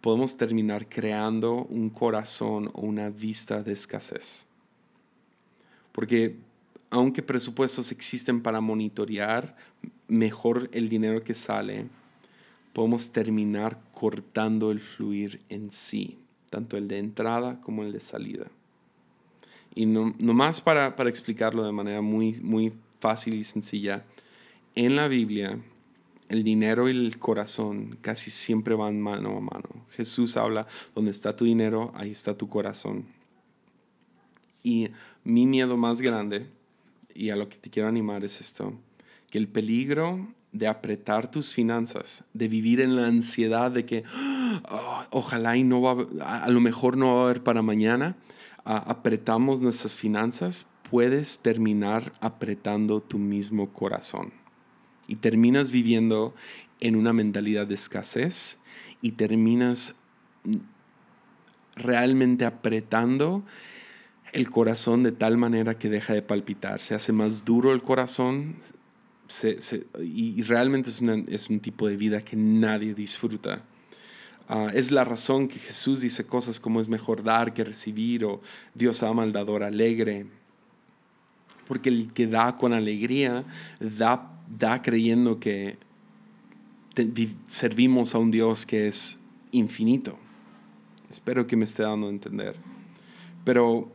[0.00, 4.46] podemos terminar creando un corazón o una vista de escasez.
[5.92, 6.36] Porque
[6.90, 9.56] aunque presupuestos existen para monitorear
[10.08, 11.86] mejor el dinero que sale,
[12.74, 16.18] podemos terminar cortando el fluir en sí,
[16.50, 18.46] tanto el de entrada como el de salida.
[19.74, 24.04] Y no, más para, para, explicarlo de manera muy, muy fácil y sencilla,
[24.74, 25.58] en la Biblia
[26.32, 29.86] el dinero y el corazón casi siempre van mano a mano.
[29.90, 33.04] Jesús habla, donde está tu dinero, ahí está tu corazón.
[34.62, 34.88] Y
[35.24, 36.46] mi miedo más grande,
[37.14, 38.72] y a lo que te quiero animar es esto,
[39.30, 44.04] que el peligro de apretar tus finanzas, de vivir en la ansiedad de que
[44.64, 48.16] ah, ojalá y no va a, lo mejor no va a haber para mañana,
[48.64, 54.41] apretamos nuestras finanzas, puedes terminar apretando tu mismo corazón.
[55.06, 56.34] Y terminas viviendo
[56.80, 58.58] en una mentalidad de escasez
[59.00, 59.94] y terminas
[61.76, 63.44] realmente apretando
[64.32, 68.56] el corazón de tal manera que deja de palpitar, se hace más duro el corazón
[70.00, 73.62] y, realmente es, es, un tipo de vida que nadie disfruta.
[74.48, 78.40] Ah, es la razón que Jesús dice cosas como es mejor dar que recibir o
[78.74, 80.26] Dios ama al dador alegre.
[81.66, 83.44] Porque el que da con alegría
[83.80, 85.78] da, da creyendo que
[87.46, 89.18] servimos a un Dios que es
[89.50, 90.18] infinito.
[91.10, 92.56] Espero que me esté dando a entender.
[93.44, 93.92] Pero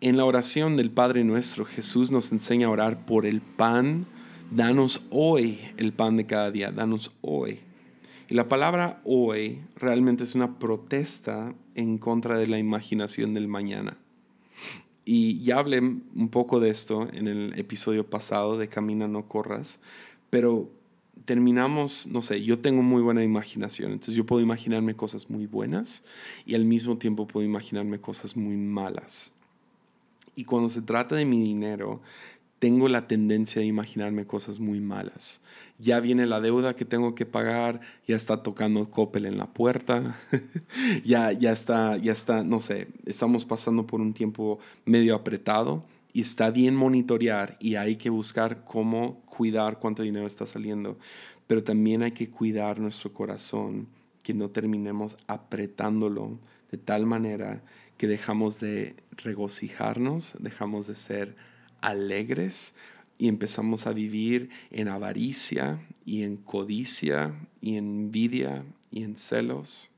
[0.00, 4.06] en la oración del Padre nuestro, Jesús nos enseña a orar por el pan.
[4.50, 7.60] Danos hoy el pan de cada día, danos hoy.
[8.28, 13.98] Y la palabra hoy realmente es una protesta en contra de la imaginación del mañana.
[15.04, 19.80] Y ya hablé un poco de esto en el episodio pasado de Camina, no corras,
[20.28, 20.70] pero
[21.24, 26.02] terminamos, no sé, yo tengo muy buena imaginación, entonces yo puedo imaginarme cosas muy buenas
[26.46, 29.32] y al mismo tiempo puedo imaginarme cosas muy malas.
[30.34, 32.00] Y cuando se trata de mi dinero,
[32.60, 35.40] tengo la tendencia de imaginarme cosas muy malas.
[35.78, 40.20] Ya viene la deuda que tengo que pagar, ya está tocando Coppel en la puerta,
[41.04, 46.20] ya, ya, está, ya está, no sé, estamos pasando por un tiempo medio apretado y
[46.20, 50.98] está bien monitorear y hay que buscar cómo cuidar cuánto dinero está saliendo,
[51.46, 53.88] pero también hay que cuidar nuestro corazón,
[54.22, 56.38] que no terminemos apretándolo
[56.70, 57.62] de tal manera
[57.96, 61.36] que dejamos de regocijarnos, dejamos de ser
[61.82, 62.74] alegres
[63.18, 69.90] y empezamos a vivir en avaricia y en codicia y en envidia y en celos.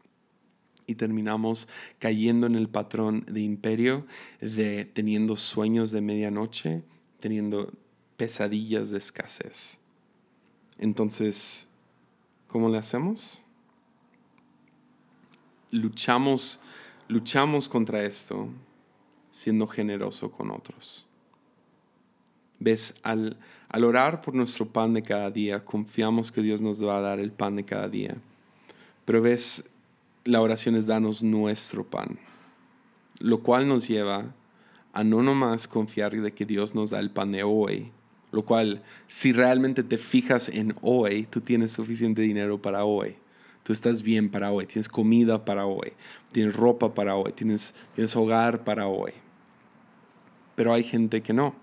[0.86, 1.68] Y terminamos
[1.98, 4.06] cayendo en el patrón de imperio
[4.40, 6.82] de teniendo sueños de medianoche,
[7.20, 7.72] teniendo
[8.16, 9.78] pesadillas de escasez.
[10.78, 11.68] Entonces,
[12.48, 13.42] ¿cómo le hacemos?
[15.70, 16.60] Luchamos
[17.12, 18.48] luchamos contra esto
[19.30, 21.06] siendo generoso con otros.
[22.62, 22.94] ¿Ves?
[23.02, 23.36] Al,
[23.68, 27.18] al orar por nuestro pan de cada día, confiamos que Dios nos va a dar
[27.18, 28.16] el pan de cada día.
[29.04, 29.68] Pero ves,
[30.24, 32.18] la oración es danos nuestro pan,
[33.18, 34.32] lo cual nos lleva
[34.92, 37.90] a no nomás confiar de que Dios nos da el pan de hoy,
[38.30, 43.16] lo cual si realmente te fijas en hoy, tú tienes suficiente dinero para hoy.
[43.64, 45.92] Tú estás bien para hoy, tienes comida para hoy,
[46.32, 49.12] tienes ropa para hoy, tienes, tienes hogar para hoy.
[50.56, 51.54] Pero hay gente que no.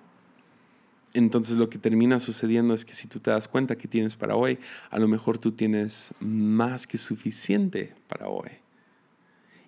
[1.13, 4.35] Entonces lo que termina sucediendo es que si tú te das cuenta que tienes para
[4.35, 4.59] hoy,
[4.91, 8.49] a lo mejor tú tienes más que suficiente para hoy.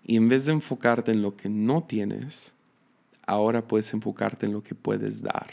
[0.03, 2.55] Y en vez de enfocarte en lo que no tienes,
[3.25, 5.51] ahora puedes enfocarte en lo que puedes dar.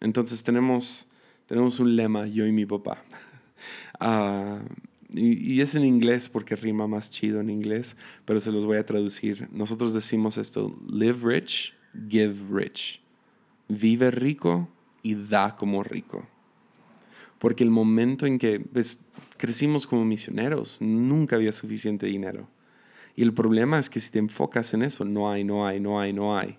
[0.00, 1.06] Entonces tenemos,
[1.46, 3.02] tenemos un lema, yo y mi papá.
[4.04, 4.58] Ah,
[5.14, 8.86] y, es en inglés porque rima más chido en inglés, pero se los voy a
[8.86, 9.48] traducir.
[9.52, 11.74] Nosotros decimos esto, live rich,
[12.08, 13.01] give rich.
[13.74, 14.68] Vive rico
[15.02, 16.26] y da como rico.
[17.38, 19.02] Porque el momento en que pues,
[19.38, 22.48] crecimos como misioneros, nunca había suficiente dinero.
[23.16, 25.98] Y el problema es que si te enfocas en eso, no hay, no hay, no
[25.98, 26.58] hay, no hay.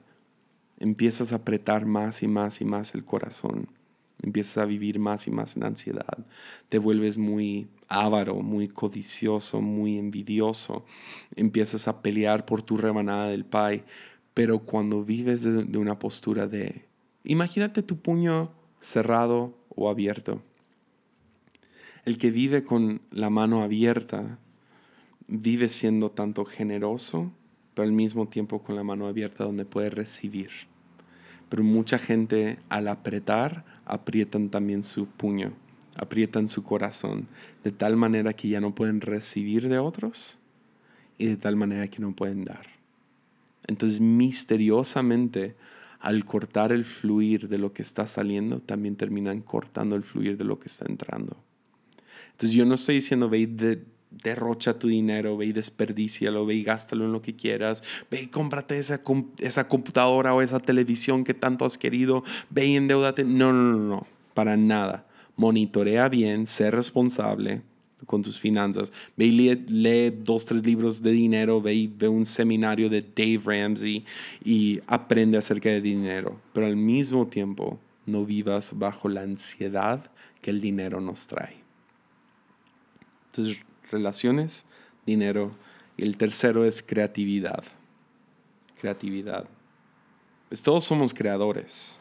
[0.80, 3.68] Empiezas a apretar más y más y más el corazón.
[4.24, 6.26] Empiezas a vivir más y más en ansiedad.
[6.70, 10.84] Te vuelves muy avaro, muy codicioso, muy envidioso.
[11.36, 13.84] Empiezas a pelear por tu rebanada del pay.
[14.34, 16.86] Pero cuando vives de, de una postura de,
[17.24, 20.42] imagínate tu puño cerrado o abierto.
[22.06, 24.38] El que vive con la mano abierta
[25.28, 27.32] vive siendo tanto generoso,
[27.74, 30.50] pero al mismo tiempo con la mano abierta donde puede recibir.
[31.50, 35.54] Pero mucha gente al apretar, aprietan también su puño,
[35.96, 37.28] aprietan su corazón,
[37.64, 40.40] de tal manera que ya no pueden recibir de otros
[41.18, 42.68] y de tal manera que no pueden dar.
[43.66, 45.56] Entonces, misteriosamente,
[46.04, 50.44] al cortar el fluir de lo que está saliendo, también terminan cortando el fluir de
[50.44, 51.38] lo que está entrando.
[52.32, 56.64] Entonces, yo no estoy diciendo, ve de, derrocha tu dinero, ve y desperdícialo, ve y
[56.64, 59.02] gástalo en lo que quieras, ve y cómprate esa,
[59.40, 63.24] esa computadora o esa televisión que tanto has querido, ve y endeudate.
[63.24, 65.08] No, no, no, no, para nada.
[65.38, 67.62] Monitorea bien, sé responsable
[68.06, 68.92] con tus finanzas.
[69.16, 73.42] Ve y lee, dos, tres libros de dinero, ve y ve un seminario de Dave
[73.44, 74.06] Ramsey
[74.44, 76.40] y aprende acerca de dinero.
[76.54, 81.56] Pero al mismo tiempo, no vivas bajo la ansiedad que el dinero nos trae.
[83.30, 83.58] Entonces,
[83.90, 84.66] relaciones,
[85.06, 85.52] dinero.
[85.98, 87.64] Y el tercero es creatividad.
[88.80, 89.46] Creatividad.
[90.50, 92.00] Pues todos somos creadores.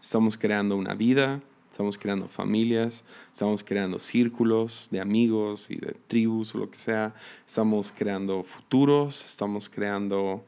[0.00, 1.42] Estamos creando una vida,
[1.74, 7.12] estamos creando familias, estamos creando círculos de amigos y de tribus o lo que sea.
[7.44, 10.44] Estamos creando futuros, estamos creando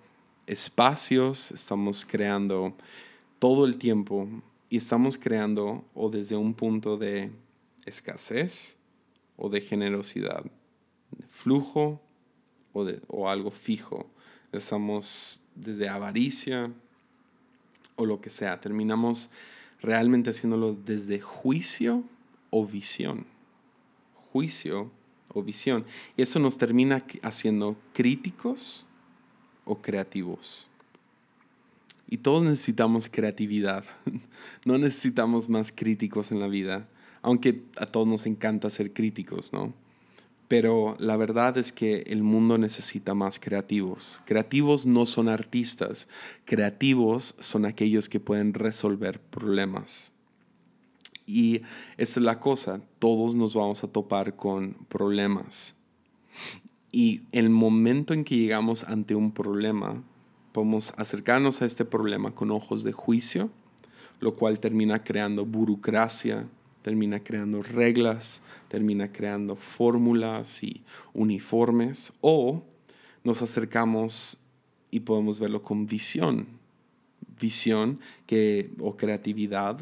[0.46, 2.74] espacios, estamos creando
[3.40, 4.28] todo el tiempo
[4.70, 7.32] y estamos creando o desde un punto de
[7.86, 8.76] escasez
[9.36, 10.44] o de generosidad
[11.28, 12.00] flujo
[12.72, 14.08] o, de, o algo fijo.
[14.52, 16.70] Estamos desde avaricia
[17.96, 18.60] o lo que sea.
[18.60, 19.28] Terminamos
[19.82, 22.04] realmente haciéndolo desde juicio
[22.50, 23.26] o visión.
[24.32, 24.90] Juicio
[25.32, 25.84] o visión.
[26.16, 28.86] Y eso nos termina haciendo críticos
[29.64, 30.68] o creativos.
[32.08, 33.84] Y todos necesitamos creatividad.
[34.64, 36.88] No necesitamos más críticos en la vida,
[37.22, 39.72] aunque a todos nos encanta ser críticos, ¿no?
[40.48, 44.20] Pero la verdad es que el mundo necesita más creativos.
[44.24, 46.08] Creativos no son artistas,
[46.44, 50.12] creativos son aquellos que pueden resolver problemas.
[51.26, 51.62] Y
[51.96, 55.74] esa es la cosa, todos nos vamos a topar con problemas.
[56.92, 60.02] Y el momento en que llegamos ante un problema,
[60.52, 63.50] podemos acercarnos a este problema con ojos de juicio,
[64.20, 66.46] lo cual termina creando burocracia,
[66.86, 70.84] termina creando reglas, termina creando fórmulas y
[71.14, 72.62] uniformes, o
[73.24, 74.38] nos acercamos
[74.92, 76.46] y podemos verlo con visión,
[77.40, 79.80] visión que, o creatividad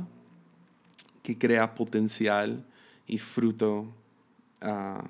[1.22, 2.64] que crea potencial
[3.06, 3.86] y fruto,
[4.62, 5.04] uh,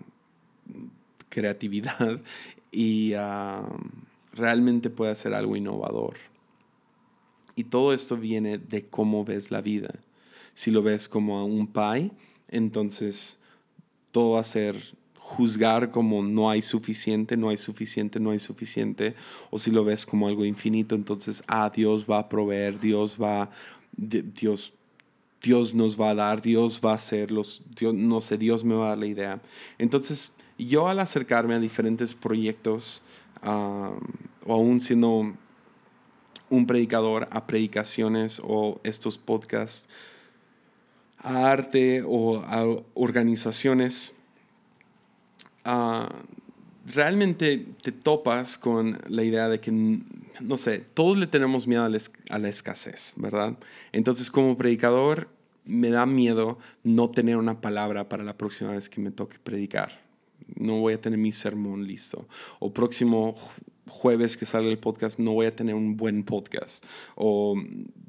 [1.28, 2.20] creatividad
[2.72, 3.68] y uh,
[4.32, 6.16] realmente puede hacer algo innovador.
[7.54, 9.94] Y todo esto viene de cómo ves la vida.
[10.54, 12.12] Si lo ves como un pie,
[12.48, 13.38] entonces
[14.10, 14.76] todo va a ser
[15.24, 19.14] juzgar como no hay suficiente, no hay suficiente, no hay suficiente.
[19.50, 23.50] O si lo ves como algo infinito, entonces, ah, Dios va a proveer, Dios va,
[23.96, 24.74] Dios,
[25.42, 28.74] Dios nos va a dar, Dios va a hacer, los, Dios, no sé, Dios me
[28.74, 29.42] va a dar la idea.
[29.78, 33.02] Entonces, yo al acercarme a diferentes proyectos,
[33.42, 33.98] o
[34.46, 35.34] aún siendo
[36.50, 39.88] un predicador a predicaciones o estos podcasts,
[41.24, 44.14] a arte o a organizaciones,
[45.64, 46.06] uh,
[46.86, 51.88] realmente te topas con la idea de que, no sé, todos le tenemos miedo a
[51.88, 53.56] la, escasez, ¿verdad?
[53.92, 55.28] Entonces como predicador
[55.64, 60.02] me da miedo no tener una palabra para la próxima vez que me toque predicar.
[60.56, 62.28] No voy a tener mi sermón listo.
[62.58, 63.34] O próximo
[63.86, 66.84] jueves que salga el podcast no voy a tener un buen podcast.
[67.14, 67.56] O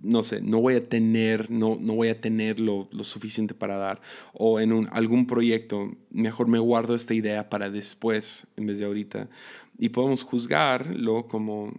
[0.01, 3.77] no sé, no voy a tener, no, no voy a tener lo, lo suficiente para
[3.77, 4.01] dar.
[4.33, 8.85] O en un, algún proyecto, mejor me guardo esta idea para después en vez de
[8.85, 9.29] ahorita.
[9.77, 11.73] Y podemos juzgarlo como,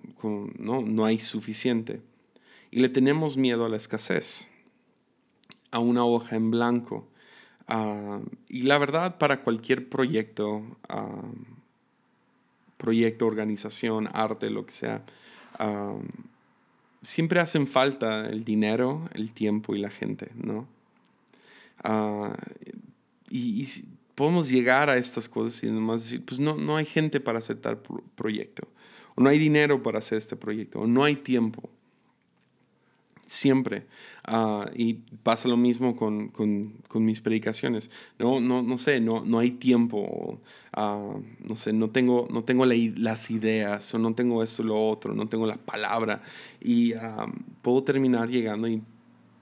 [0.59, 2.03] no, no hay suficiente.
[2.70, 4.49] Y le tenemos miedo a la escasez,
[5.70, 7.09] a una hoja en blanco.
[7.68, 11.55] Uh, y la verdad, para cualquier proyecto, uh,
[12.76, 15.04] proyecto, organización, arte, lo que sea,
[17.02, 20.66] siempre hacen falta el dinero, el tiempo y la gente, ¿no?
[21.82, 22.36] Ah,
[23.30, 23.66] y,
[24.14, 27.58] podemos llegar a estas cosas y nomás decir, pues no, no hay gente para hacer
[27.58, 27.80] tal
[28.14, 28.66] proyecto,
[29.14, 31.68] o no hay dinero para hacer este proyecto, o no hay tiempo
[33.26, 33.86] siempre.
[34.24, 37.90] Ah, y pasa lo mismo con, con, mis predicaciones.
[38.18, 40.40] No, no, no sé, no, no hay tiempo,
[40.76, 44.88] uh, no sé, no tengo, no tengo las ideas, o no tengo esto o lo
[44.88, 46.22] otro, no tengo la palabra.
[46.60, 47.30] Y uh,
[47.62, 48.68] puedo terminar llegando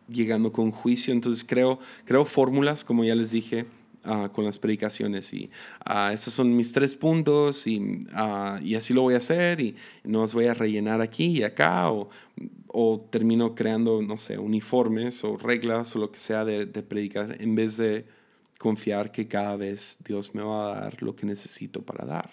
[0.09, 1.15] llegando con juicio.
[1.15, 3.67] Entonces creo, creo fórmulas, como ya les dije,
[4.33, 5.33] con las predicaciones.
[5.33, 5.51] Y
[5.89, 8.01] uh, esos son mis tres puntos y,
[8.63, 9.75] y, así lo voy a hacer y
[10.05, 12.11] no los voy a rellenar aquí y acá o,
[12.77, 17.41] o, termino creando, no sé, uniformes o reglas o lo que sea de, de, predicar
[17.41, 18.05] en vez de
[18.59, 22.31] confiar que cada vez Dios me va a dar lo que necesito para dar.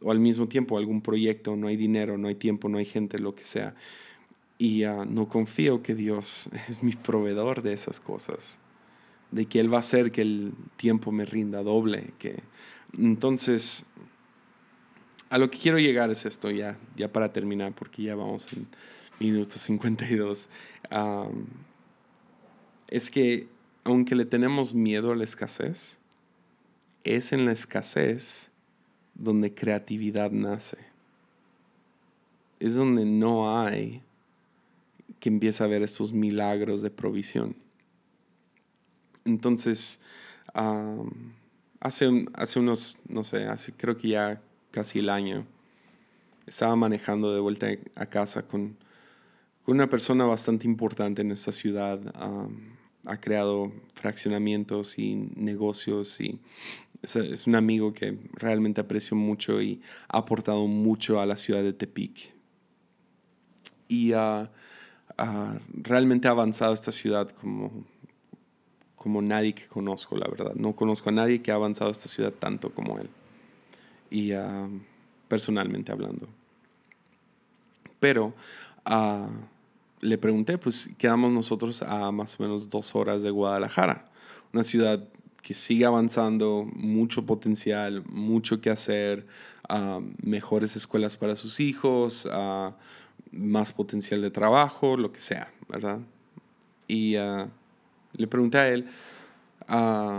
[0.00, 3.18] o al mismo tiempo algún proyecto, no hay dinero, no hay tiempo, no hay gente,
[3.18, 3.74] lo que sea.
[4.58, 8.58] Y no confío que Dios es mi proveedor de esas cosas
[9.30, 12.12] de que Él va a hacer que el tiempo me rinda doble.
[12.18, 12.42] Que...
[12.98, 13.86] Entonces,
[15.30, 18.66] a lo que quiero llegar es esto, ya, ya para terminar, porque ya vamos en
[19.20, 20.48] minuto 52.
[22.88, 23.48] es que
[23.84, 26.00] aunque le tenemos miedo a la escasez,
[27.04, 28.50] es en la escasez
[29.14, 30.78] donde creatividad nace.
[32.58, 34.02] Es donde no hay
[35.20, 37.54] que empieza a haber esos milagros de provisión.
[39.24, 40.00] Entonces,
[41.78, 45.46] hace, hace unos, no sé, hace creo que ya casi el año,
[46.46, 48.76] estaba manejando de vuelta a casa con,
[49.66, 52.00] una persona bastante importante en esta ciudad.
[53.06, 56.40] ha creado fraccionamientos y negocios y
[57.02, 61.72] es, un amigo que realmente aprecio mucho y ha aportado mucho a la ciudad de
[61.72, 62.34] Tepic.
[63.86, 64.12] Y
[65.72, 67.84] realmente ha avanzado esta ciudad como
[69.00, 70.52] como nadie que conozco, la verdad.
[70.56, 73.08] No conozco a nadie que ha avanzado esta ciudad tanto como él.
[74.10, 74.32] Y
[75.28, 76.28] personalmente hablando.
[78.00, 78.34] Pero
[78.86, 79.28] uh,
[80.00, 84.06] le pregunté, pues quedamos nosotros a más o menos dos horas de Guadalajara,
[84.52, 85.06] una ciudad
[85.42, 89.26] que sigue avanzando, mucho potencial, mucho que hacer,
[89.68, 92.28] uh, mejores escuelas para sus hijos,
[93.30, 96.00] más potencial de trabajo, lo que sea, ¿verdad?
[96.88, 98.86] Y le pregunté a él,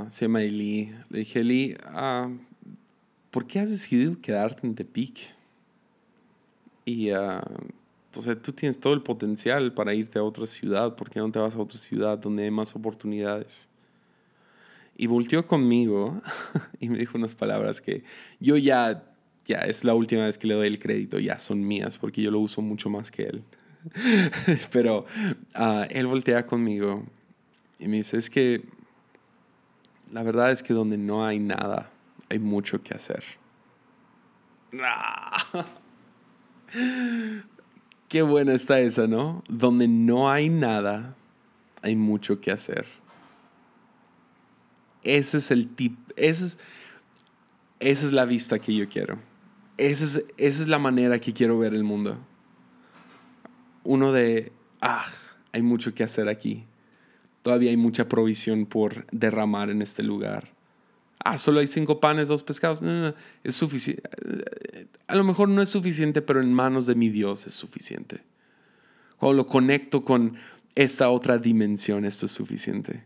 [0.10, 1.76] se llama Eli, le dije, Eli,
[3.32, 5.34] ¿por qué has decidido quedarte en Tepic?
[6.86, 7.40] Y uh,
[8.12, 11.40] entonces tú tienes todo el potencial para irte a otra ciudad, ¿por qué no te
[11.40, 13.70] vas a otra ciudad donde hay más oportunidades?
[14.98, 16.22] Y volteó conmigo
[16.80, 18.04] y me dijo unas palabras que
[18.40, 19.06] yo ya,
[19.46, 22.32] ya es la última vez que le doy el crédito, ya son mías, porque yo
[22.32, 23.44] lo uso mucho más que él.
[24.72, 25.06] Pero
[25.90, 27.06] él voltea conmigo
[27.80, 28.62] y me dice, es que
[30.12, 31.90] la verdad es que donde no hay nada,
[32.32, 33.24] hay mucho que hacer.
[38.08, 39.44] Qué buena está esa, ¿no?
[39.50, 41.16] Donde no hay nada,
[41.82, 42.86] hay mucho que hacer.
[45.04, 46.60] Ese es el tip, ese es,
[47.80, 49.20] esa es la vista que yo quiero.
[49.78, 52.18] Esa es, esa es la manera que quiero ver el mundo.
[53.84, 55.06] Uno de, ah,
[55.52, 56.66] hay mucho que hacer aquí
[57.42, 60.50] todavía hay mucha provisión por derramar en este lugar.
[61.24, 62.82] Ah, solo hay cinco panes, dos pescados.
[62.82, 64.03] No, no, es suficiente.
[65.07, 68.24] A lo mejor no es suficiente, pero en manos de mi Dios es suficiente.
[69.17, 70.36] Cuando lo conecto con
[70.74, 73.03] esta otra dimensión, esto es suficiente.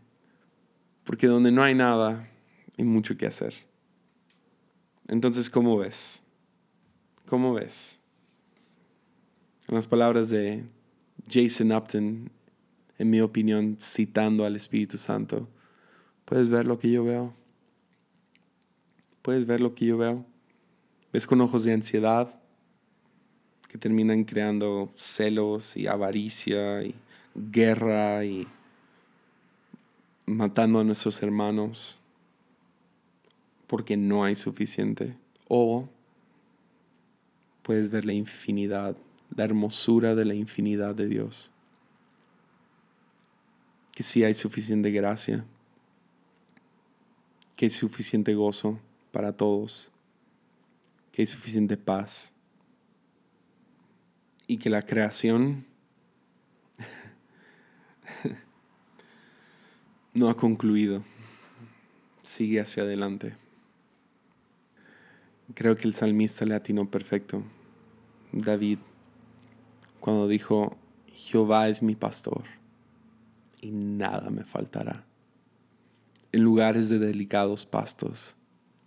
[1.04, 2.28] Porque donde no hay nada,
[2.78, 3.54] hay mucho que hacer.
[5.08, 6.22] Entonces, ¿cómo ves?
[7.26, 8.00] ¿Cómo ves?
[9.68, 10.64] En las palabras de
[11.28, 12.30] Jason Upton,
[12.98, 15.48] en mi opinión, citando al Espíritu Santo,
[16.24, 17.34] puedes ver lo que yo veo.
[19.26, 20.24] Puedes ver lo que yo veo.
[21.12, 22.32] Ves con ojos de ansiedad
[23.68, 26.94] que terminan creando celos y avaricia y
[27.34, 28.46] guerra y
[30.26, 31.98] matando a nuestros hermanos
[33.66, 35.16] porque no hay suficiente.
[35.48, 35.88] O
[37.64, 38.96] puedes ver la infinidad,
[39.34, 41.50] la hermosura de la infinidad de Dios.
[43.92, 45.44] Que sí hay suficiente gracia,
[47.56, 48.78] que hay suficiente gozo
[49.16, 49.90] para todos,
[51.10, 52.34] que hay suficiente paz
[54.46, 55.64] y que la creación
[60.12, 61.02] no ha concluido,
[62.22, 63.34] sigue hacia adelante.
[65.54, 67.42] Creo que el salmista le atinó perfecto.
[68.32, 68.80] David,
[69.98, 70.76] cuando dijo,
[71.14, 72.44] Jehová es mi pastor
[73.62, 75.06] y nada me faltará.
[76.32, 78.36] En lugares de delicados pastos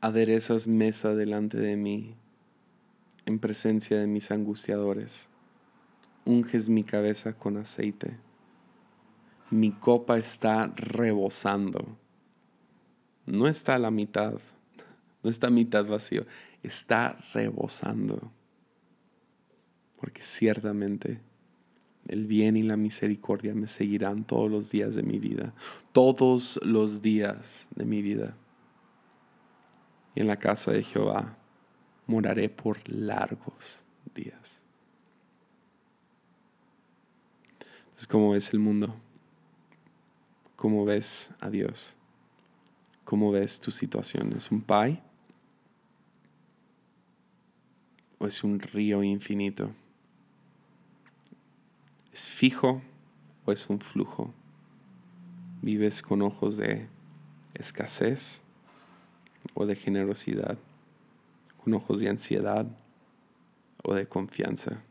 [0.00, 2.14] Aderezas mesa delante de mí,
[3.26, 5.28] en presencia de mis angustiadores.
[6.24, 8.16] Unges mi cabeza con aceite.
[9.50, 11.96] Mi copa está rebosando.
[13.26, 14.34] No está a la mitad
[15.22, 16.26] no está mitad vacío,
[16.62, 18.32] está rebosando.
[19.98, 21.20] Porque ciertamente
[22.08, 25.52] el bien y la misericordia me seguirán todos los días de mi vida,
[25.92, 28.34] todos los días de mi vida.
[30.14, 31.36] Y en la casa de Jehová
[32.06, 33.84] moraré por largos
[34.14, 34.62] días.
[37.84, 38.94] Entonces, ¿cómo ves el mundo?
[40.56, 41.96] ¿Cómo ves a Dios?
[43.04, 44.32] ¿Cómo ves tu situación?
[44.36, 45.02] ¿Es un pie?
[48.20, 49.72] o es un río infinito?
[52.12, 52.82] ¿Es fijo
[53.46, 54.32] o es un flujo?
[55.62, 56.86] ¿Vives con ojos de
[57.54, 58.42] escasez
[59.54, 60.58] o de generosidad?
[61.62, 62.66] ¿Con ojos de ansiedad
[63.82, 64.82] o de confianza?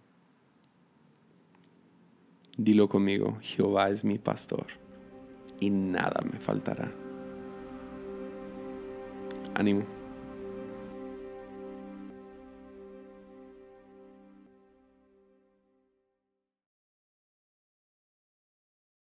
[2.58, 4.68] Dilo conmigo, Jehová es mi pastor
[5.60, 6.92] y nada me faltará.
[9.56, 9.99] Ánimo.